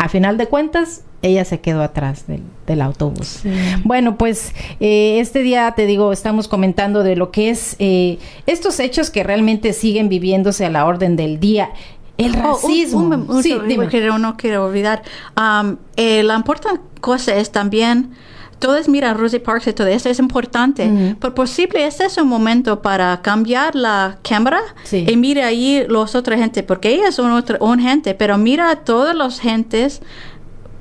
[0.00, 3.40] a final de cuentas, ella se quedó atrás del, del autobús.
[3.84, 8.80] Bueno, pues eh, este día te digo, estamos comentando de lo que es eh, estos
[8.80, 11.70] hechos que realmente siguen viviéndose a la orden del día.
[12.16, 12.98] El Oh, un- racismo.
[13.00, 13.88] un- un sí, dime.
[13.88, 15.02] que no quiero olvidar.
[15.36, 18.12] Um, eh, la importante cosa es también,
[18.60, 21.16] todos miran Rosie Parks y todo eso, es importante.
[21.18, 24.60] Por posible, este es un momento para cambiar la cámara
[24.92, 28.76] y mira ahí los otra gente, porque ella es un, otro, un gente, pero mira
[28.76, 30.02] todos los gentes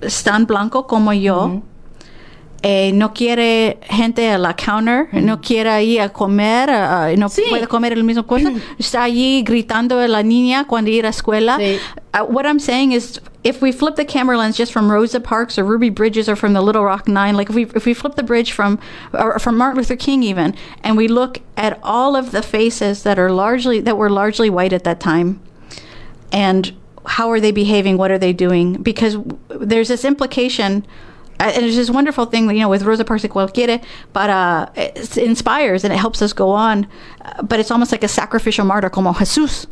[0.01, 1.61] están blancos como yo.
[2.61, 7.67] Eh, no quiere gente a la counter, no quiere ir a comer, ah, no puede
[7.69, 11.57] comer el mismo cosa, está allí gritando a la niña cuando ir a escuela.
[12.13, 15.57] Uh, what I'm saying is, if we flip the camera lens just from Rosa Parks
[15.57, 18.15] or Ruby Bridges or from the Little Rock Nine, like if we if we flip
[18.15, 18.77] the bridge from
[19.13, 23.17] or from Martin Luther King even, and we look at all of the faces that
[23.17, 25.39] are largely that were largely white at that time,
[26.33, 26.73] and
[27.05, 27.95] how are they behaving?
[27.95, 28.73] What are they doing?
[28.83, 29.17] Because
[29.47, 30.85] there's this implication.
[31.39, 33.81] Uh, And there's this wonderful thing, you know, with Rosa Parks y cualquiera,
[34.13, 36.85] para it inspires and it helps us go on,
[37.18, 39.67] uh, but it's almost like a sacrificial martyr, como Jesús.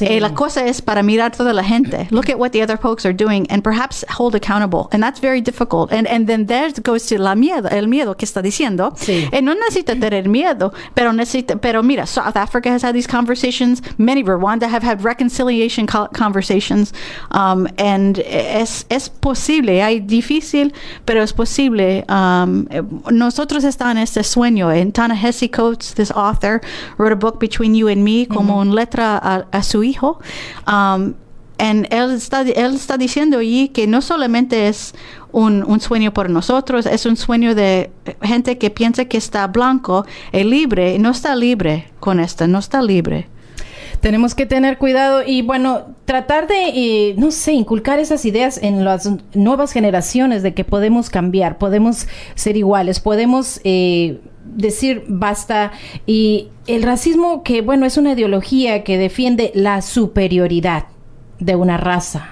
[0.00, 2.06] Eh, la cosa es para mirar toda la gente.
[2.10, 5.40] Look at what the other folks are doing and perhaps hold accountable, and that's very
[5.40, 5.92] difficult.
[5.92, 8.94] And and then there goes to la miedo, el miedo que está diciendo.
[9.08, 13.82] Eh, no necesita tener miedo, pero necesita, pero mira, South Africa has had these conversations.
[13.98, 16.92] Many Rwanda have had reconciliation co- conversations,
[17.32, 19.82] um, and es es posible.
[19.82, 20.72] Hay difícil,
[21.04, 22.04] pero es posible.
[22.08, 24.68] Um, eh, nosotros está en este sueño.
[24.68, 26.60] And Ta-Nehisi Coates, this author,
[26.98, 30.18] wrote a book between you and me, como una letra a, a su hijo.
[30.66, 31.14] Um,
[31.58, 34.94] and él está, él está diciendo allí que no solamente es
[35.32, 37.90] un, un sueño por nosotros, es un sueño de
[38.22, 42.58] gente que piensa que está blanco y libre, y no está libre con esto, no
[42.58, 43.28] está libre.
[44.00, 48.84] Tenemos que tener cuidado y bueno, tratar de, eh, no sé, inculcar esas ideas en
[48.84, 55.72] las nuevas generaciones de que podemos cambiar, podemos ser iguales, podemos eh, decir basta
[56.06, 60.84] y el racismo que bueno es una ideología que defiende la superioridad
[61.40, 62.30] de una raza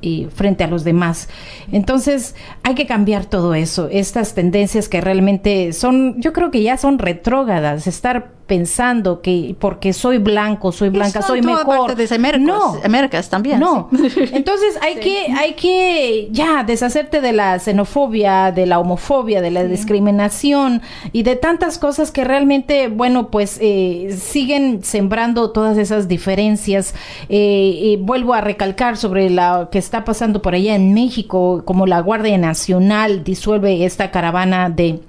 [0.00, 1.28] y frente a los demás.
[1.72, 6.76] Entonces hay que cambiar todo eso, estas tendencias que realmente son, yo creo que ya
[6.76, 11.94] son retrógradas, estar pensando que porque soy blanco, soy blanca, soy mejor.
[11.96, 13.58] de Américas, no, Américas también.
[13.58, 13.88] no.
[13.90, 14.20] sí.
[14.32, 19.64] Entonces hay que hay que ya deshacerte de la xenofobia, de la homofobia, de la
[19.64, 26.94] discriminación y de tantas cosas que realmente, bueno, pues eh, siguen sembrando todas esas diferencias.
[27.28, 31.86] Eh, y vuelvo a recalcar sobre lo que está pasando por allá en México, como
[31.86, 35.00] la Guardia Nacional disuelve esta caravana de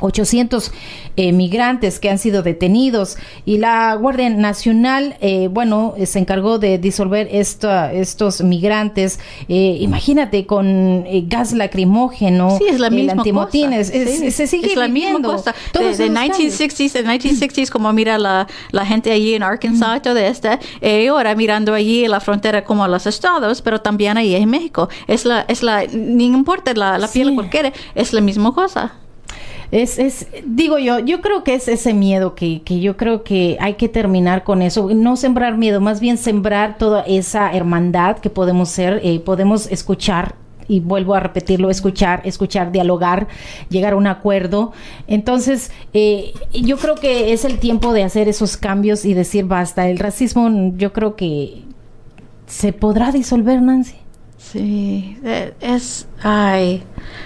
[0.00, 0.72] 800
[1.16, 6.78] eh, migrantes que han sido detenidos y la Guardia Nacional, eh, bueno, se encargó de
[6.78, 9.18] disolver esta- estos migrantes.
[9.48, 14.02] Eh, imagínate con eh, gas lacrimógeno, Sí, es la el misma antimotines, cosa.
[14.02, 15.54] es- Sí, se sigue es la misma viviendo cosa.
[15.72, 16.60] todos De, de esos cambios.
[16.60, 20.48] 1960s, de 1960s, como mira la, la gente allí en Arkansas y todo esto,
[20.80, 24.88] y ahora mirando allí la frontera como a los estados, pero también ahí en México.
[25.06, 28.92] Es la, es la, ni importa la, la piel cualquiera, es la misma cosa.
[29.70, 33.56] Es, es, digo yo, yo creo que es ese miedo que, que yo creo que
[33.60, 38.30] hay que terminar con eso, no sembrar miedo, más bien sembrar toda esa hermandad que
[38.30, 40.34] podemos ser, eh, podemos escuchar
[40.70, 43.26] y vuelvo a repetirlo, escuchar, escuchar, dialogar,
[43.68, 44.72] llegar a un acuerdo.
[45.08, 49.88] Entonces, eh, yo creo que es el tiempo de hacer esos cambios y decir basta.
[49.88, 51.64] El racismo, yo creo que
[52.46, 53.99] se podrá disolver, Nancy.
[54.40, 56.82] Sí, eh, es, ay,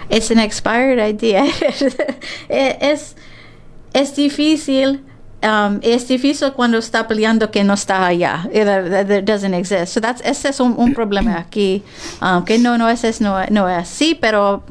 [0.09, 1.45] es an expired idea.
[2.49, 3.17] Eh, es,
[3.93, 5.01] es difícil.
[5.43, 9.55] um, es difícil cuando está peleando que no está allá, eh, that, that- that doesn't
[9.55, 9.93] exist.
[9.95, 11.83] So that's, ese es un, un problema aquí,
[12.21, 14.63] um, que no, no es, es- no, no es así, pero,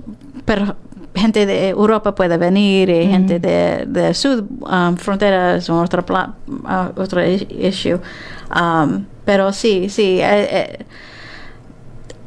[0.45, 0.75] pero
[1.15, 6.99] gente de Europa puede venir y gente de, de Sud, um, fronteras, otro, pla- uh,
[6.99, 7.99] otro issue.
[8.55, 10.19] Um, pero sí, sí.
[10.21, 10.47] eh,
[10.79, 10.85] eh,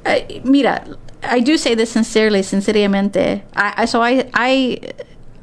[0.06, 0.82] I- mira,
[1.22, 3.42] I do say this sincerely, sinceramente.
[3.56, 4.80] I, I- so I, I,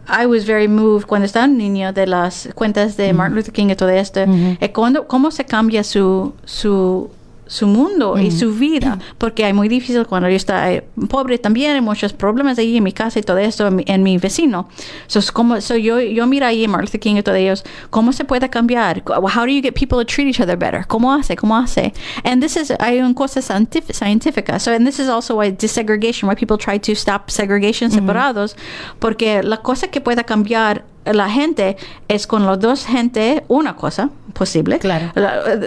[0.07, 3.69] I was very moved cuando estaba un niño de las cuentas de Martin Luther King
[3.69, 4.21] y todo esto.
[4.61, 7.09] eh, cuando, cómo se cambia su, su,
[7.53, 11.75] su mundo y su vida, porque es muy difícil cuando yo estaba eh, pobre también,
[11.75, 14.67] hay muchos problemas ahí en mi casa y todo esto, en mi, en mi vecino.
[15.05, 18.25] So, como, so yo, yo miro ahí Martin Luther King y todo ellos, cómo se
[18.25, 21.55] puede cambiar, how do you get people to treat each other better, cómo hace, cómo
[21.55, 21.93] hace.
[22.23, 26.35] And this is, hay una cosa científica, so, and this is also why desegregation, why
[26.35, 28.55] people try to stop segregation separados,
[28.97, 34.09] porque la cosa que pueda cambiar la gente es con los dos gente, una cosa
[34.33, 35.11] posible, claro.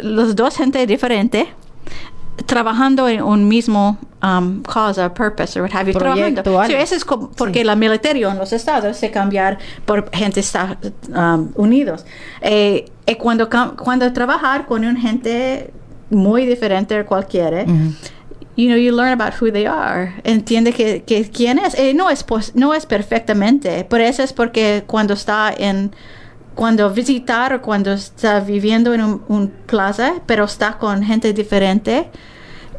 [0.02, 1.46] los dos gente diferente
[2.44, 6.76] trabajando en un mismo um, causa, purpose, or what have you, Proyecto, trabajando.
[6.76, 10.76] Sí, eso es como- porque la militario en los estados se cambiar por gente está
[11.08, 12.04] um, unidos.
[12.42, 15.72] Eh, y cuando, cuando trabajar con un gente
[16.10, 17.64] muy diferente de cualquiera,
[18.56, 20.12] you know, you learn about who they are.
[20.24, 21.74] Entiende que, que quién es.
[21.74, 25.92] Eh, no es no es perfectamente, por eso es porque cuando está en
[26.56, 32.08] cuando visitar o cuando está viviendo en un, un plaza, pero está con gente diferente,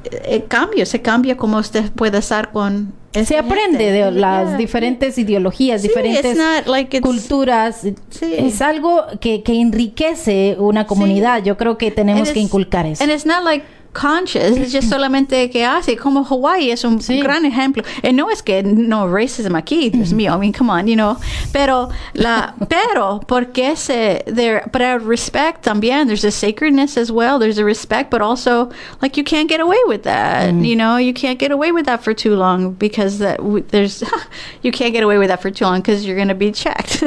[0.04, 3.92] eh, eh, cambia, se cambia como usted puede estar con se aprende gente.
[3.92, 4.58] de las Yeah.
[4.58, 6.38] diferentes ideologías, Sí, diferentes
[6.68, 7.82] like culturas.
[8.22, 11.44] Es algo que, que enriquece una comunidad.
[11.44, 13.04] Yo creo que tenemos que inculcar eso.
[13.04, 17.45] And it's not like conscious, es just solamente que hace, como Hawaii es un gran
[17.45, 17.84] ejemplo.
[18.04, 21.17] Y no es que no racism aquí, Dios mío, I mean, come on, you know.
[21.52, 27.39] Pero, la, pero, porque se, there, but I respect también, there's a sacredness as well,
[27.39, 28.69] there's a respect, but also,
[29.02, 32.04] like, you can't get away with that, you know, you can't get away with that
[32.04, 34.04] for too long because that, there's,
[34.62, 37.02] you can't get away with that for too long because you're going to be checked.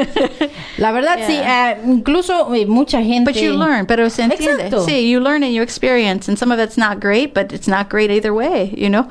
[0.78, 3.24] La verdad, sí, eh, incluso eh, mucha gente.
[3.24, 4.66] But you learn, pero se entiende.
[4.66, 4.86] Exacto.
[4.86, 7.88] Sí, you learn and you experience, and some of it's not great, but it's not
[7.88, 9.09] great either way, you know.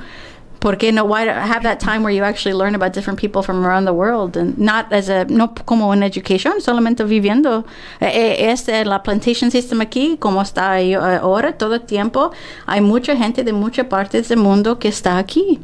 [0.61, 3.85] Porque no, why have that time where you actually learn about different people from around
[3.85, 7.63] the world and not as a, no como en educación, solamente viviendo.
[8.01, 12.31] Eh, eh, este, la plantation system aquí, como está eh, ahora, todo el tiempo,
[12.65, 15.59] hay mucha gente de muchas partes del mundo que está aquí.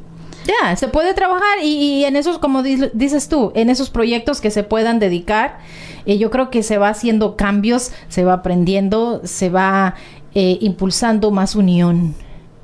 [0.46, 4.40] Ya, se puede trabajar y, y en esos, como di- dices tú, en esos proyectos
[4.40, 5.58] que se puedan dedicar,
[6.06, 9.96] eh, yo creo que se va haciendo cambios, se va aprendiendo, se va
[10.36, 12.14] eh, impulsando más unión,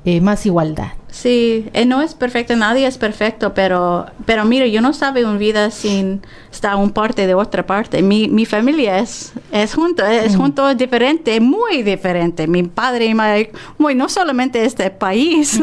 [0.04, 0.92] eh, más igualdad.
[1.08, 5.36] Sí, eh, no es perfecto, nadie es perfecto, pero, pero mira, yo no sabe una
[5.36, 8.02] vida sin estar un parte de otra parte.
[8.02, 12.46] Mi, mi familia es, es junto, es junto diferente, muy diferente.
[12.46, 15.60] Mi padre y madre, muy, no solamente este país,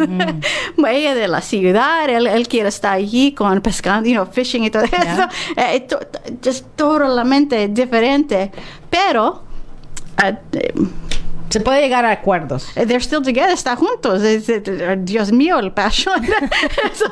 [0.77, 4.69] ella de la ciudad, él, él quiere estar allí con pescando, you know, fishing y
[4.69, 5.27] todo eso.
[5.57, 5.99] Eh, to-
[6.43, 8.51] just totalmente diferente,
[8.91, 9.43] pero...
[11.49, 12.67] Se puede llegar a acuerdos.
[12.75, 14.21] Eh, They're still together, están juntos.
[14.99, 16.15] Dios mío, el pasión.
[16.93, 17.05] So,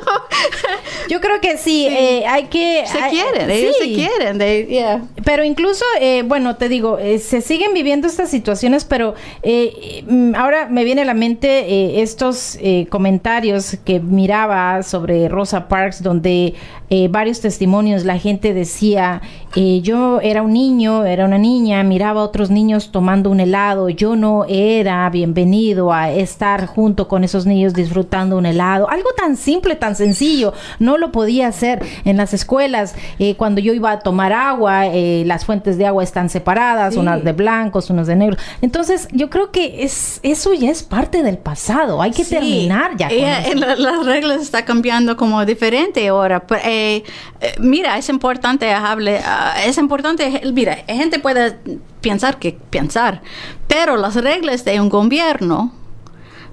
[1.08, 2.84] Yo creo que sí, eh, hay que...
[2.86, 3.94] se hay- quieren, ellos se sí.
[3.94, 4.38] quieren.
[4.38, 5.02] They, yeah.
[5.24, 10.34] Pero incluso, eh, bueno, te digo, eh, se siguen viviendo estas situaciones, pero eh, mm,
[10.34, 16.02] ahora me viene a la mente eh, estos eh, comentarios que miraba sobre Rosa Parks,
[16.02, 16.54] donde
[16.90, 19.20] eh, varios testimonios, la gente decía,
[19.56, 23.88] eh, yo era un niño, era una niña, miraba a otros niños tomando un helado,
[23.88, 29.36] yo no era bienvenido a estar junto con esos niños disfrutando un helado, algo tan
[29.36, 33.98] simple, tan sencillo, no lo podía hacer en las escuelas, eh, cuando yo iba a
[34.00, 37.00] tomar agua, eh, las fuentes de agua están separadas, Sí.
[37.00, 41.22] unas de blancos, unas de negros, entonces yo creo que es eso ya es parte
[41.22, 42.30] del pasado, hay que Sí.
[42.34, 43.52] terminar ya con Ella- eso.
[43.52, 46.46] en la- las reglas está cambiando como diferente ahora.
[46.46, 47.04] Pero, eh,
[47.40, 51.58] eh, mira, es importante hable, ah, es importante, mira, gente puede
[52.00, 53.22] pensar que pensar,
[53.66, 55.72] pero las reglas de un gobierno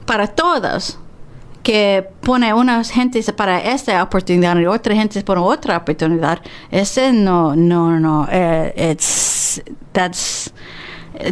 [0.06, 0.98] para todas
[1.64, 7.56] que pone unas gentes para esta oportunidad y otra gente para otra oportunidad, ese no,
[7.56, 9.62] no, no, eh, it's,
[9.92, 10.54] that's,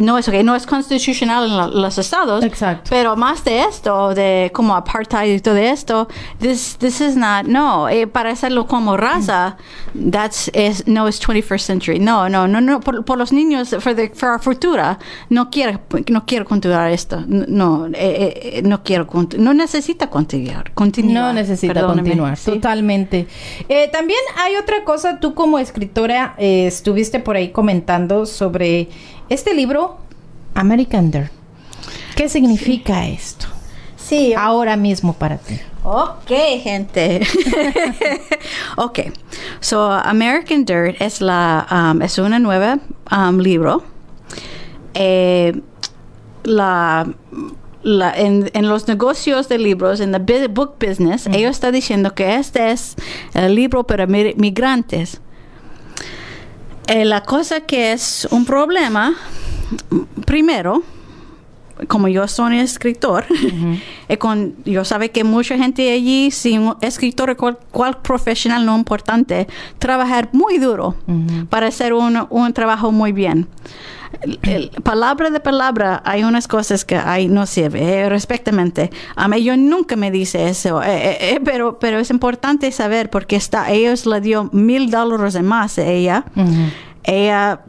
[0.00, 2.44] no es okay, no es constitucional en la- los estados.
[2.44, 2.90] Exacto.
[2.90, 6.08] Pero más de esto, de como apartheid y todo esto,
[6.40, 9.56] this, this is not, no, eh, para hacerlo como raza,
[10.10, 11.98] that's, is, no es 21st century.
[11.98, 14.98] No, no, no, no, por, por los niños, for, the, for our futura,
[15.30, 17.22] no quiero, no quiero continuar esto.
[17.26, 17.92] No, eh,
[18.58, 19.06] eh, no quiero,
[19.38, 20.72] no necesita continuar.
[20.74, 21.24] continuar.
[21.24, 22.50] No necesita continuar, Sí.
[22.52, 23.26] totalmente.
[23.92, 28.88] También hay otra cosa, tú como escritora estuviste por ahí comentando sobre
[29.28, 29.98] este libro,
[30.54, 31.30] American Dirt.
[32.16, 33.46] ¿Qué significa esto?
[33.96, 34.34] Sí.
[34.34, 35.58] Ahora mismo para ti.
[35.82, 36.30] Ok,
[36.62, 37.20] gente.
[38.76, 38.98] ok.
[39.60, 42.78] So, American Dirt es la um, es una nueva
[43.10, 43.82] um, libro.
[44.94, 45.60] Eh,
[46.44, 47.06] la,
[47.82, 52.36] la- en, en los negocios de libros, en bu- book business, ellos están diciendo que
[52.36, 52.94] este es
[53.34, 55.20] el libro para mi- migrantes.
[56.86, 59.14] Eh, la cosa que es un problema,
[60.26, 60.82] primero,
[61.88, 63.24] como yo soy escritor,
[64.08, 68.66] eh, con, yo sabe que mucha gente allí, si un escritor o cual, cual profesional
[68.66, 70.94] no importante, trabajar muy duro
[71.48, 73.48] para hacer un, un trabajo muy bien.
[74.42, 78.90] El- palabra de palabra, hay unas cosas que hay no sirve, eh, respectamente.
[79.16, 83.10] A mí yo nunca me dice eso, eh, eh, eh, pero, pero es importante saber
[83.10, 86.24] porque está, ellos le dio mil dólares de más a ella.
[87.04, 87.60] Ella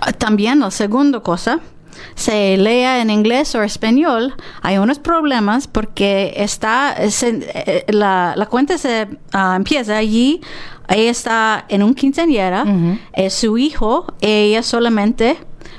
[0.00, 1.60] Ah, también la segunda cosa,
[2.14, 8.76] se lea en inglés o español, hay unos problemas porque está, se- la, la cuenta
[8.78, 10.40] se ah, empieza allí,
[10.88, 12.64] ella está en un quinceañera,
[13.12, 15.36] es su hijo, ella solamente,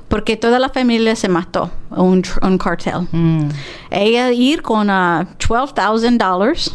[0.08, 3.08] porque toda la familia se mató, un, un cartel.
[3.92, 6.72] Ella ir con ah, $12,000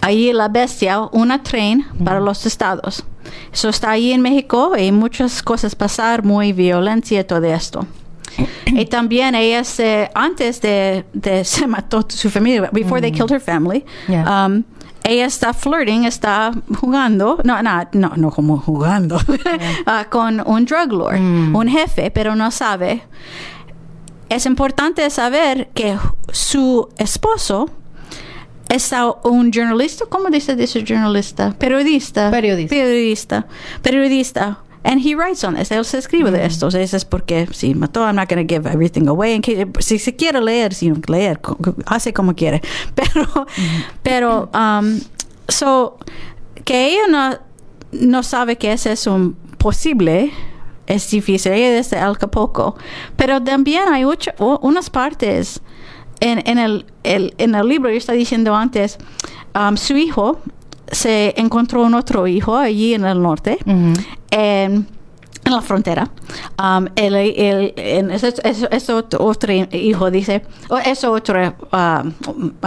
[0.00, 3.04] ahí la bestia, una tren para los estados.
[3.52, 7.86] Eso está ahí en México y muchas cosas pasar, muy violencia, todo esto.
[8.66, 13.40] y también ella se, antes de, de se mató su familia, before they killed her
[13.40, 14.46] family, Yeah.
[14.46, 14.64] um,
[15.04, 19.18] ella está flirting, está jugando, no, no, no, no como jugando,
[19.86, 23.02] ah, con un drug lord, un jefe, pero no sabe.
[24.28, 25.98] Es importante saber que
[26.30, 27.68] su esposo
[28.68, 28.90] es
[29.24, 31.54] un journalista, ¿cómo dice dice journalista?
[31.58, 32.30] Periodista.
[32.30, 32.74] Periodista.
[32.74, 33.46] Periodista.
[33.82, 34.58] Periodista.
[34.84, 35.70] And he writes on this.
[35.70, 36.66] Él se escribe de esto.
[36.68, 39.34] Eso es porque si mató, I'm not going to give everything away.
[39.34, 41.40] En que- si se quiere leer, si leer,
[41.86, 42.60] hace como quiere.
[42.94, 43.46] Pero,
[44.02, 44.98] pero, um,
[45.48, 45.98] so,
[46.64, 47.38] que ella no,
[47.92, 50.32] no sabe que eso es un posible,
[50.88, 51.52] es difícil.
[51.52, 52.74] Ella es de Acapulco.
[53.16, 55.60] Pero también hay ocho- u- unas partes
[56.20, 58.98] en, en, el, el- en el libro, yo estaba diciendo antes,
[59.54, 60.40] um, su hijo
[60.90, 63.58] se encontró un otro hijo allí en el norte,
[64.32, 64.88] en,
[65.44, 66.08] en la frontera.
[66.60, 72.02] Um, el, el- ese, ese- otro, hijo dice, o ese otro ah,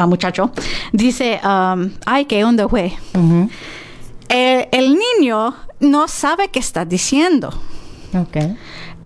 [0.08, 0.52] muchacho
[0.94, 2.94] dice, um, ay, ¿qué onda, güey?
[4.30, 7.50] el, el niño no sabe qué está diciendo.
[8.14, 8.38] Ok.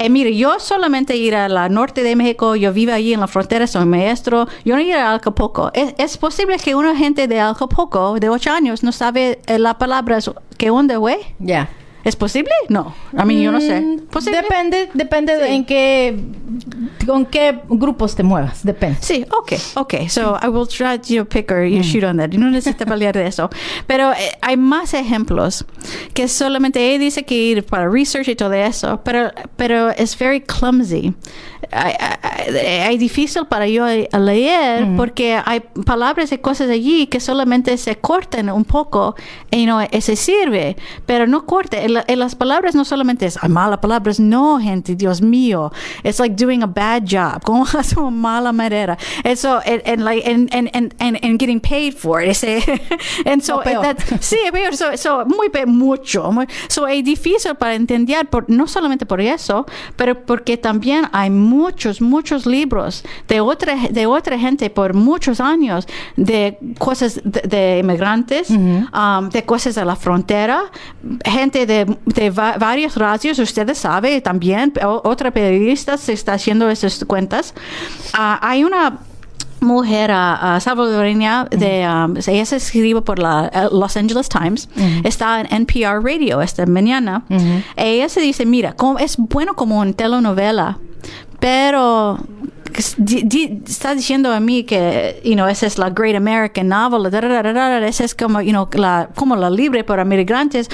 [0.02, 3.28] Eh, mire, yo solamente ir a la norte de México, yo vivo allí en la
[3.28, 5.72] frontera, soy maestro, yo no ir a Acapulco.
[5.74, 9.78] Es, es posible que una gente de Acapulco de 8 años no sabe eh, la
[9.78, 10.20] palabra
[10.58, 11.18] ¿qué onda, güey?
[11.40, 11.70] Ya.
[12.04, 12.52] ¿Es posible?
[12.70, 12.96] No.
[13.18, 13.82] A mí yo no sé.
[13.82, 14.00] Mm,
[14.32, 16.18] Depende, depende de en qué,
[17.06, 18.98] con qué grupos te muevas, depende.
[19.02, 19.94] Sí, ok, ok.
[20.08, 22.30] So I will try to pick or you shoot on that.
[22.30, 23.50] No necesita pelear de eso.
[23.86, 25.66] Pero eh, hay más ejemplos
[26.14, 30.40] que solamente ella dice que ir para research y todo eso, pero, pero es very
[30.42, 31.14] clumsy.
[31.72, 37.98] Hay difícil para yo a leer porque hay palabras y cosas allí que solamente se
[37.98, 39.16] cortan un poco
[39.52, 41.88] y no se sirve, pero no corte.
[41.90, 45.72] En, en las palabras no solamente es "Ay, malas palabras, no, gente, Dios mío.
[46.04, 47.44] It's like doing a bad job.
[47.46, 48.98] Como hacer una mala manera.
[49.24, 52.30] Eso, and, and like, and, and, and, and, getting paid for it.
[52.30, 52.64] Ese,
[53.26, 53.82] and so, peor.
[53.82, 54.76] that, sí, peor.
[54.76, 56.32] So, so, muy, mucho.
[56.32, 59.66] Muy, so, es difícil para entender, por, no solamente por eso,
[59.96, 65.88] pero porque también hay muchos, muchos libros de otra, de otra gente por muchos años
[66.16, 70.64] de cosas de, de inmigrantes, um, de cosas de la frontera,
[71.26, 74.74] gente de, de va- varios radios, ustedes saben también,
[75.04, 77.54] otra periodista se está haciendo esas cuentas.
[78.14, 79.00] Ah, hay una
[79.62, 84.70] mujer ah, salvadoreña de um, ella se escribe por la eh, Los Angeles Times.
[85.04, 87.24] Está en NPR Radio esta mañana.
[87.76, 90.78] Ella se dice mira como, es bueno como una telenovela
[91.40, 92.20] pero
[92.98, 97.06] di- di- está diciendo a mí que you know esa es la Great American Novel
[97.86, 100.70] esa es como you know la como la libre para migrantes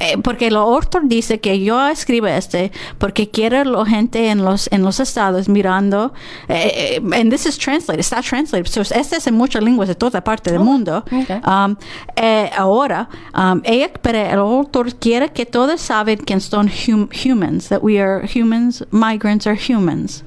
[0.00, 4.68] eh, porque el autor dice que yo escribo este porque quiere la gente en los
[4.72, 6.12] en los estados mirando
[6.48, 9.94] eh, eh, and this is translated está translated so este es en muchas lenguas de
[9.94, 11.04] toda parte del mundo.
[11.44, 11.76] Um,
[12.16, 17.68] eh, ahora um, ella pero el autor quiere que todos saben que son hum- humans
[17.68, 20.24] that we are humans migrants are humans.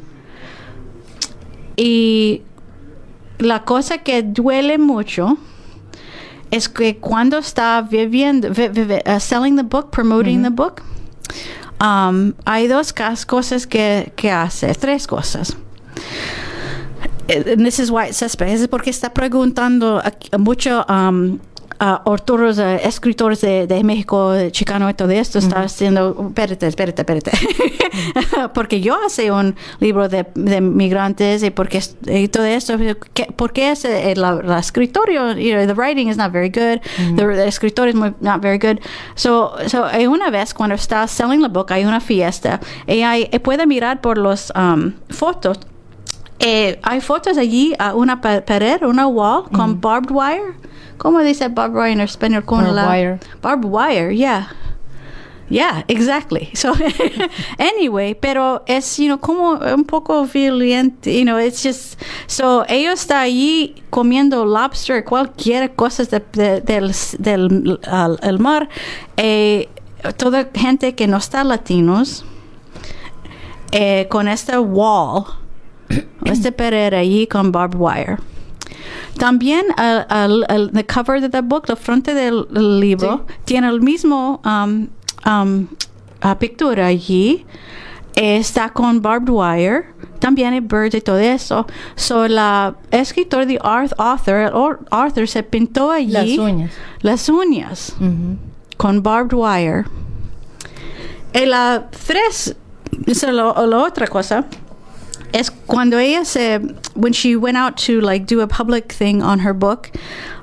[1.76, 2.42] Y
[3.38, 5.38] la cosa que duele mucho
[6.52, 10.82] es que cuando está viviendo, vi- vi- uh, selling the book, promoting the book,
[11.82, 12.94] um, hay dos
[13.26, 15.56] cosas que, que hace, tres cosas.
[17.28, 18.50] Eh, And this is why it's suspect.
[18.52, 20.02] Es porque está preguntando
[20.40, 21.40] mucho um,
[21.80, 27.32] autores, eh, escritores de, de México, Chicano y todo esto, está haciendo, espérate, espérate, espérate.
[28.54, 32.78] porque yo hice un libro de, de migrantes y porque es- y todo esto,
[33.14, 36.50] ¿qué- ¿por qué es eh, la, la escritorio, you know, the writing is not very
[36.50, 36.82] good,
[37.16, 38.80] the, the escritorio is muy- not very good.
[39.16, 43.66] So, so una vez cuando está selling the book, hay una fiesta, y hay, puede
[43.66, 45.60] mirar por los um, fotos
[46.42, 50.54] eh, hay fotos allí a una pa- pared, una wall con barbed wire.
[51.00, 52.44] ¿Cómo dice barbed wire en español?
[52.46, 53.20] Con Barbed la wire.
[53.42, 54.50] barbed wire, yeah.
[55.50, 56.52] Yeah, exactly.
[56.54, 56.74] So
[57.58, 63.00] anyway, pero es, you know, como un poco violento, you know, it's just so ellos
[63.02, 67.80] están allí comiendo lobster, cualquier cosa de- de- del, del
[68.22, 68.70] el mar,
[69.18, 69.68] eh,
[70.18, 72.24] toda gente que no está latinos
[73.72, 75.24] eh, con esta wall,
[76.26, 78.18] este pared allí con barbed wire.
[79.20, 82.48] También al, al- al- the cover de the book, la frente del
[82.80, 84.88] libro, tiene el mismo um,
[85.26, 85.68] um,
[86.22, 87.46] ah, pictura allí.
[88.16, 89.86] Está con barbed wire,
[90.20, 91.66] también hay birds y todo eso.
[91.96, 96.72] So, la escritor, the auth- author, author se pintó allí Las uñas.
[97.02, 97.96] las uñas
[98.78, 99.86] con barbed wire.
[101.34, 102.56] Y la tres,
[103.06, 104.46] es la, la otra cosa,
[105.34, 106.60] es cuando ella se,
[106.96, 109.92] when she went out to like do a public thing on her book,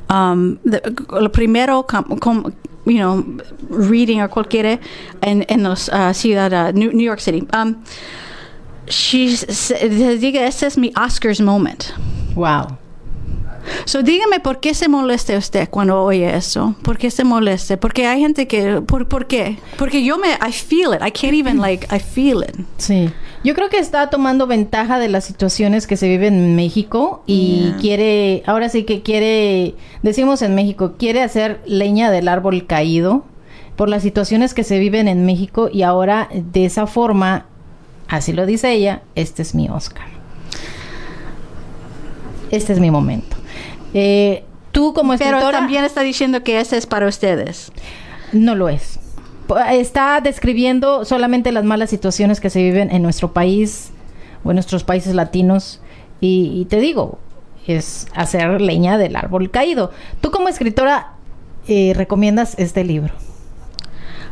[0.09, 0.81] um, the,
[1.11, 3.25] lo primero, com- com- you know,
[3.69, 4.79] reading or cualquiera
[5.23, 7.83] en, en los uh, ciudad, uh, New, New York City, um,
[8.89, 11.93] she diga, este es mi Oscars moment.
[12.37, 12.79] Wow.
[13.85, 16.75] So, dígame por qué se molesta usted cuando oye eso.
[16.83, 17.77] ¿Por qué se molesta?
[17.79, 19.59] Porque hay gente que, ¿por, por qué?
[19.79, 21.01] Porque yo me, I feel it.
[21.07, 22.57] I can't even like, I feel it.
[22.79, 23.11] Sí.
[23.45, 27.57] Yo creo que está tomando ventaja de las situaciones que se viven en México y
[27.57, 27.77] Yeah.
[27.81, 33.25] quiere, ahora sí que quiere, decimos en México, quiere hacer leña del árbol caído
[33.77, 37.47] por las situaciones que se viven en México y ahora de esa forma,
[38.09, 40.07] así lo dice ella, este es mi Oscar.
[42.51, 43.36] Este es mi momento.
[43.99, 45.41] Eh, tú como escritora...
[45.41, 47.73] Pero también está diciendo que ese es para ustedes.
[48.33, 49.01] No lo es.
[49.71, 53.91] Está describiendo solamente las malas situaciones que se viven en nuestro país
[54.45, 55.81] o en nuestros países latinos.
[56.21, 57.19] Y, y te digo,
[57.67, 59.93] es hacer leña del árbol caído.
[60.21, 61.13] Tú como escritora
[61.67, 63.15] eh, recomiendas este libro.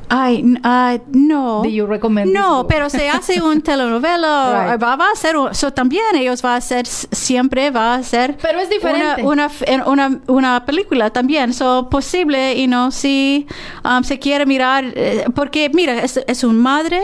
[0.08, 1.62] Ay, ay, no.
[1.62, 4.82] Do you recommend No, pero se hace un telenovela, Right.
[4.82, 8.36] va, va a ser, un- so también ellos va a hacer, siempre va a ser.
[8.40, 9.22] Pero es diferente.
[9.22, 13.46] Una, una, una, una película también, so posible, y no, si
[13.84, 17.00] um, se quiere mirar, eh, porque mira, es, es un madre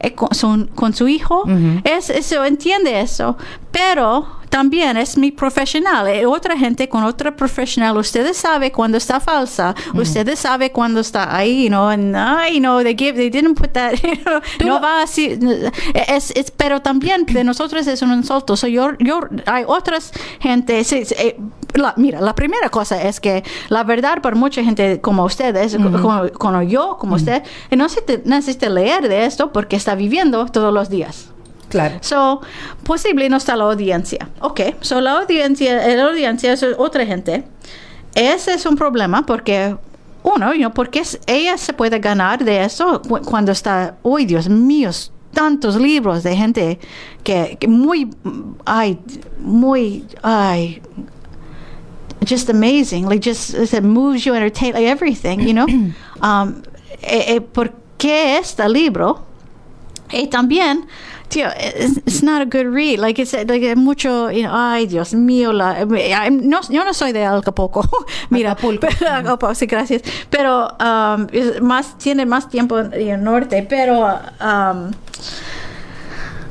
[0.00, 1.44] eh, con, son- con su hijo,
[1.84, 3.36] es, eso, entiende eso,
[3.70, 6.06] pero también es mi profesional.
[6.08, 11.34] Eh, otra gente con otra profesional, ustedes saben cuando está falsa, ustedes saben cuando está
[11.34, 15.38] ahí, and I know they give, they didn't put that, you know, no va así,
[16.08, 18.56] es, es, pero también de nosotros es un insulto.
[18.56, 21.36] So yo, yo, hay otras gente, sí, sí, eh,
[21.74, 26.28] la- mira, la primera cosa es que la verdad para mucha gente como ustedes, como,
[26.32, 30.44] como yo, como usted, eh, no se te- necesita leer de esto porque está viviendo
[30.46, 31.32] todos los días.
[31.70, 31.96] Claro.
[32.02, 32.40] So,
[32.84, 34.28] posible no está la audiencia.
[34.40, 37.44] Ok, so la audiencia, la audiencia es otra gente.
[38.14, 39.76] Ese es un problema porque,
[40.22, 44.48] uno, you know, porque ella se puede ganar de eso cu- cuando está, uy, Dios
[44.48, 44.90] mío,
[45.32, 46.78] tantos libros de gente
[47.22, 48.10] que, que muy,
[48.66, 48.98] ay,
[49.38, 50.82] muy, ay,
[52.28, 55.66] just amazing, like just it moves you, entertain, like everything, you know.
[56.22, 56.62] um,
[57.02, 59.24] eh, eh, ¿Por qué este libro?
[60.12, 60.86] Y también,
[61.30, 62.98] tío, it's, not a good read.
[62.98, 67.12] Like it's like mucho, you know, ay, Dios mío, la, eh, no, yo no soy
[67.12, 67.88] de Acapulco.
[68.28, 70.02] Mira, pero, Acapulco, sí, gracias.
[70.28, 74.90] Pero um, es más, tiene más tiempo en el norte, pero um,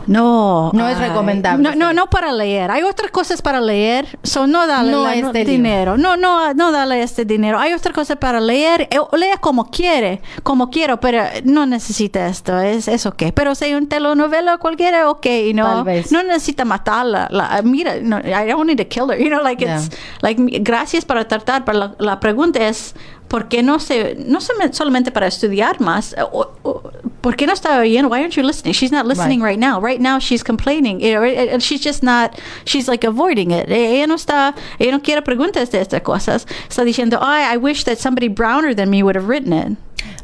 [0.09, 0.71] no.
[0.73, 1.63] No es ay, recomendable.
[1.63, 2.71] No, no, no para leer.
[2.71, 4.19] Hay otras cosas para leer.
[4.23, 5.51] So no dale No la- este libro.
[5.51, 5.97] dinero.
[5.97, 7.59] No, no, no dale este dinero.
[7.59, 8.87] Hay otras cosas para leer.
[8.91, 12.59] Eh, Lea como quiere, como quiero, pero no necesita esto.
[12.59, 13.23] Es, es ok.
[13.33, 15.67] Pero si hay un telenovela cualquiera, ok, you know.
[15.67, 16.11] Tal vez.
[16.11, 17.27] No necesita matarla.
[17.29, 19.19] La, mira, no, I don't need to kill her.
[19.19, 19.89] You know, like it's,
[20.21, 22.95] like, gracias para tratar, pero la, la pregunta es,
[23.29, 26.13] ¿por qué no se, no se- solamente para estudiar más?
[26.33, 28.09] O- o- ¿Por qué no está oyendo?
[28.09, 28.73] Why aren't you listening?
[28.73, 29.79] She's not listening right, now.
[29.79, 30.99] Right now she's complaining.
[30.99, 32.31] You know, and- and she's just not,
[32.65, 33.69] she's like avoiding it.
[33.69, 36.45] Eh, Ella no está, ella no quiere preguntas de estas cosas.
[36.67, 39.77] Está diciendo, I, I wish that somebody browner than me would have written it.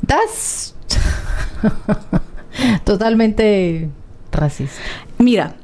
[0.05, 0.73] That's
[2.85, 3.89] totalmente
[4.31, 4.79] racista.
[5.17, 5.55] Mira,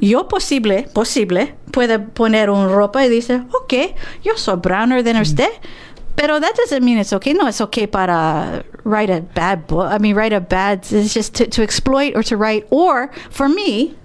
[0.00, 5.48] yo posible, posible, puede poner un ropa y dice, ok, yo soy browner than usted.
[6.16, 7.32] Pero that doesn't mean it's okay.
[7.32, 9.90] No, it's okay para write a bad book.
[9.90, 12.66] I mean, write a bad, it's just to, to exploit or to write.
[12.70, 13.96] Or, for me,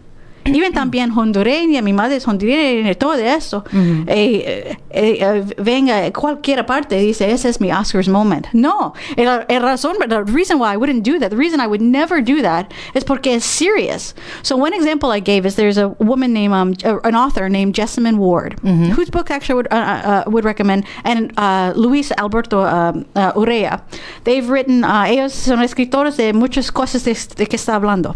[0.55, 3.63] even también hondureña, mi madre es hondureña todo eso.
[3.73, 8.47] Eh, eh, eh, venga, cualquier parte dice, ese es mi Oscars moment.
[8.53, 11.81] No, el, el razón, the reason why I wouldn't do that, the reason I would
[11.81, 14.13] never do that is porque it's serious.
[14.43, 17.75] So one example I gave is there's a woman named, um, uh, an author named
[17.75, 23.05] Jessamine Ward, whose book actually would, uh, uh, would recommend, and uh, Luis Alberto um,
[23.15, 23.81] uh, Urea.
[24.23, 28.15] They've written, uh, ellos son escritores de muchas cosas de, de que está hablando.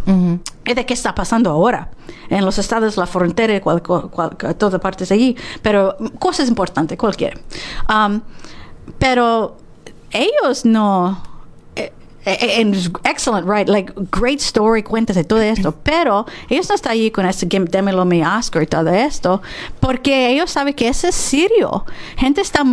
[0.66, 1.89] Y de qué está pasando ahora
[2.30, 7.39] en los estados, la frontera, cual, cual, cual- todas partes allí, pero cosas importantes, cualquiera.
[7.89, 8.22] Um,
[8.99, 9.57] pero
[10.12, 11.24] ellos no.
[12.26, 13.67] Eh, eh, and excellent, right?
[13.67, 18.05] Like great story, cuentas de todo esto, pero ellos no están allí con este démelo
[18.05, 19.41] mi Oscar y todo esto,
[19.80, 21.86] porque ellos saben que eso es serio.
[22.17, 22.63] Gente está,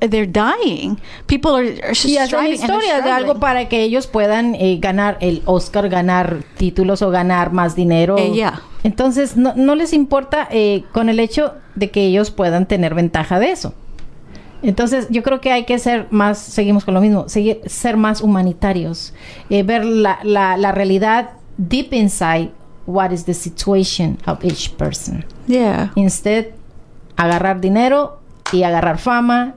[0.00, 0.96] they're dying.
[1.26, 5.42] People are, are Y hacen historias de algo para que ellos puedan eh, ganar el
[5.44, 8.18] Oscar, ganar títulos o ganar más dinero.
[8.18, 8.62] Eh, ya.
[8.82, 13.38] Entonces, no, no les importa eh, con el hecho de que ellos puedan tener ventaja
[13.38, 13.74] de eso.
[14.66, 18.20] Entonces, yo creo que hay que ser más, seguimos con lo mismo, seguir, ser más
[18.20, 19.14] humanitarios,
[19.48, 22.50] eh, ver la, la, la realidad deep inside
[22.86, 25.24] what is the situation of each person.
[25.46, 25.92] Yeah.
[25.94, 26.46] Instead,
[27.16, 28.18] agarrar dinero
[28.52, 29.54] y agarrar fama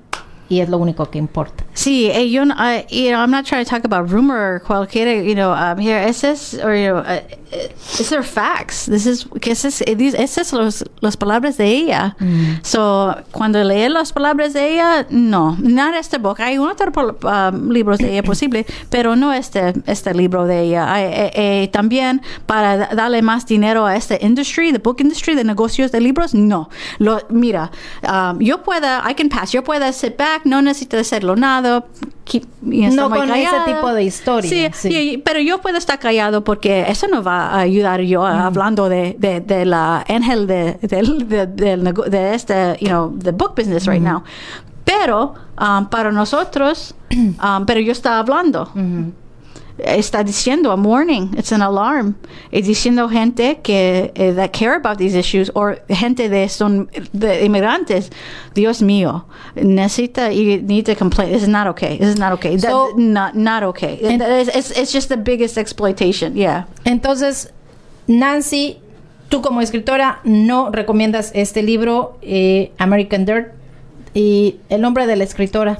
[0.48, 1.64] y es lo único que importa.
[1.80, 4.60] Sí, eh, yo, no- I, you know, I'm not trying to talk about rumor or
[4.60, 7.22] cualquier, you know, um, here, es es, or, you know, uh,
[7.98, 8.86] these are facts.
[8.86, 12.18] This is, que es, es, esas los, las palabras de ella.
[12.64, 16.42] So, cuando lee las palabras de ella, no, no este book.
[16.42, 20.94] Hay otros um, libros de ella posible, pero no este, este libro de ella.
[20.94, 25.34] Hay, eh, eh, también para da- darle más dinero a esta industry, the book industry,
[25.34, 26.70] de negocios de libros, no.
[26.98, 27.72] Lo, mira,
[28.04, 31.69] um, yo pueda, I can pass, yo pueda sit back, no necesito hacerlo nada.
[32.26, 33.66] Keep- y No con ese callada.
[33.66, 34.90] tipo de historia, Sí, sí.
[35.14, 38.90] y- pero yo puedo estar callado porque eso no va a ayudar yo a- hablando
[38.90, 44.24] de, de, de la ángel de, de, este, you know, the book business right now.
[44.86, 48.70] Pero um, para nosotros, um, pero yo estaba hablando.
[49.84, 52.16] Está diciendo a warning, it's an alarm.
[52.52, 57.46] Es diciendo gente que eh, that care about these issues or gente de son de
[57.46, 58.10] inmigrantes.
[58.54, 59.26] Dios mío,
[59.56, 61.32] necesita y need to complain.
[61.32, 61.98] This is not okay.
[61.98, 62.56] This is not okay.
[62.58, 64.00] That- So- not not okay.
[64.02, 66.36] It's, it's just the biggest exploitation.
[66.36, 66.66] Yeah.
[66.86, 67.52] Entonces,
[68.08, 68.80] Nancy,
[69.30, 73.54] tú como escritora no recomiendas este libro, eh, American Dirt,
[74.14, 75.80] y el nombre de la escritora.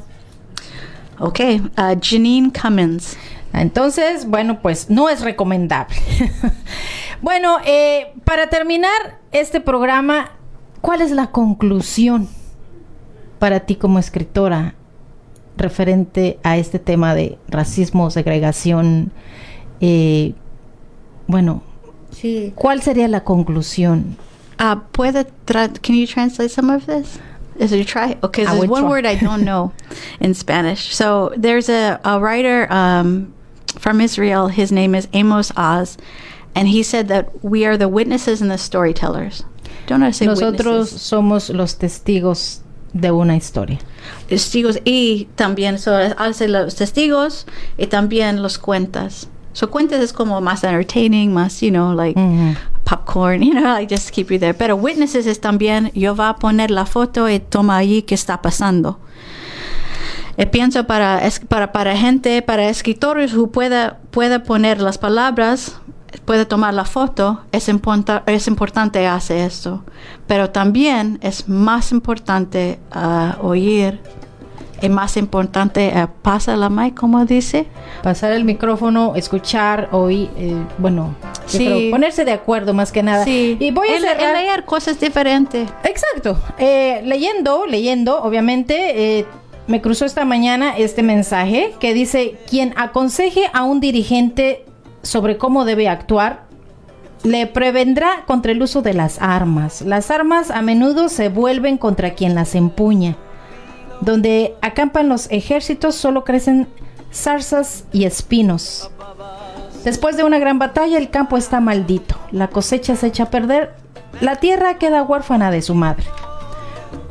[1.20, 3.18] Okay, uh, Janine Cummins.
[3.54, 5.96] Entonces, bueno, pues no es recomendable.
[7.22, 10.32] bueno, eh, para terminar este programa,
[10.82, 12.28] ¿cuál es la conclusión
[13.40, 14.76] para ti como escritora
[15.58, 19.12] referente a este tema de racismo, segregación?
[19.82, 20.34] Eh,
[21.28, 21.64] bueno,
[22.12, 22.54] Sí.
[22.56, 24.18] ¿cuál sería la conclusión?
[24.60, 27.20] Uh, puede can you translate some of this?
[27.60, 28.18] Is it try?
[28.24, 28.90] Okay, there's one try.
[28.90, 29.72] word I don't know
[30.20, 30.94] in Spanish.
[30.96, 33.34] So there's a, a writer um,
[33.72, 34.48] from Israel.
[34.48, 35.98] His name is Amos Oz,
[36.56, 39.44] and he said that we are the witnesses and the storytellers.
[39.88, 41.02] Don't to say Nosotros witnesses.
[41.02, 42.62] somos los testigos
[42.94, 43.80] de una historia.
[44.28, 47.46] Testigos y también so, hace los testigos
[47.78, 49.28] y también los cuentas.
[49.54, 52.56] So cuentas es como más entertaining, más, you know, like mm-hmm.
[52.86, 54.54] popcorn, you know, like just keep you there.
[54.54, 58.42] Pero witnesses es también, yo va a poner la foto y toma allí qué está
[58.42, 59.00] pasando.
[60.40, 65.78] Y pienso para, es- para, para gente, para escritores who pueda, pueda poner las palabras,
[66.26, 69.84] puede tomar la foto, es, importa- es importante hacer esto.
[70.28, 74.00] Pero también es más importante ah, oír,
[74.82, 77.68] y más importante pasa la mic, como dice.
[78.02, 81.16] Pasar el micrófono, escuchar, oír, eh, bueno,
[81.48, 81.66] Sí.
[81.66, 83.26] creo, ponerse de acuerdo más que nada.
[83.26, 83.58] Sí.
[83.60, 85.68] Y voy a El- cerrar- el leer cosas diferentes.
[85.84, 86.40] Exacto.
[86.58, 89.26] Eh, leyendo, leyendo, obviamente, eh,
[89.70, 94.66] me cruzó esta mañana este mensaje que dice, quien aconseje a un dirigente
[95.04, 96.48] sobre cómo debe actuar,
[97.24, 99.84] le prevendrá contra el uso de las armas.
[99.84, 103.16] Las armas a menudo se vuelven contra quien las empuña.
[104.02, 106.68] Donde acampan los ejércitos solo crecen
[107.14, 108.90] zarzas y espinos.
[109.84, 113.76] Después de una gran batalla el campo está maldito, la cosecha se echa a perder,
[114.20, 116.06] la tierra queda huérfana de su madre.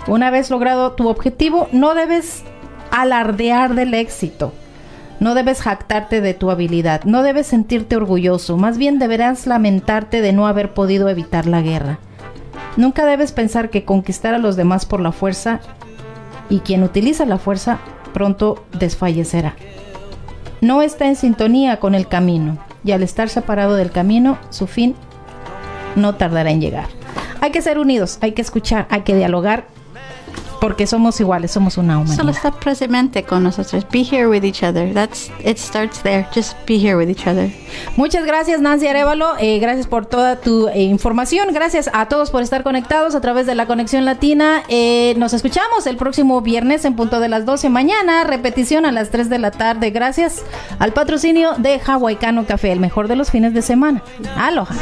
[0.08, 2.42] Una vez logrado tu objetivo, no debes
[2.90, 4.54] alardear del éxito,
[5.20, 10.32] no debes jactarte de tu habilidad, no debes sentirte orgulloso, más bien deberás lamentarte de
[10.32, 11.98] no haber podido evitar la guerra.
[12.78, 15.60] Nunca debes pensar que conquistar a los demás por la fuerza
[16.48, 17.78] y quien utiliza la fuerza
[18.14, 19.56] pronto desfallecerá.
[20.62, 24.94] No está en sintonía con el camino y al estar separado del camino, su fin
[25.96, 26.86] no tardará en llegar.
[27.42, 29.66] Hay que ser unidos, hay que escuchar, hay que dialogar
[30.60, 32.36] porque somos iguales, somos una Solo humanidad.
[32.36, 33.86] estar presente con nosotros.
[33.90, 34.92] Be here with each other.
[34.92, 36.26] That's it starts there.
[36.34, 37.50] Just be here with each other.
[37.96, 42.42] Muchas gracias Nancy Arevalo, eh, gracias por toda tu eh, información, gracias a todos por
[42.42, 44.62] estar conectados a través de la conexión latina.
[44.68, 49.10] Eh, nos escuchamos el próximo viernes en punto de las 12 mañana, repetición a las
[49.10, 50.42] 3 de la tarde, gracias
[50.78, 54.02] al patrocinio de Hawaiicano Café, el mejor de los fines de semana.
[54.36, 54.74] Aloha.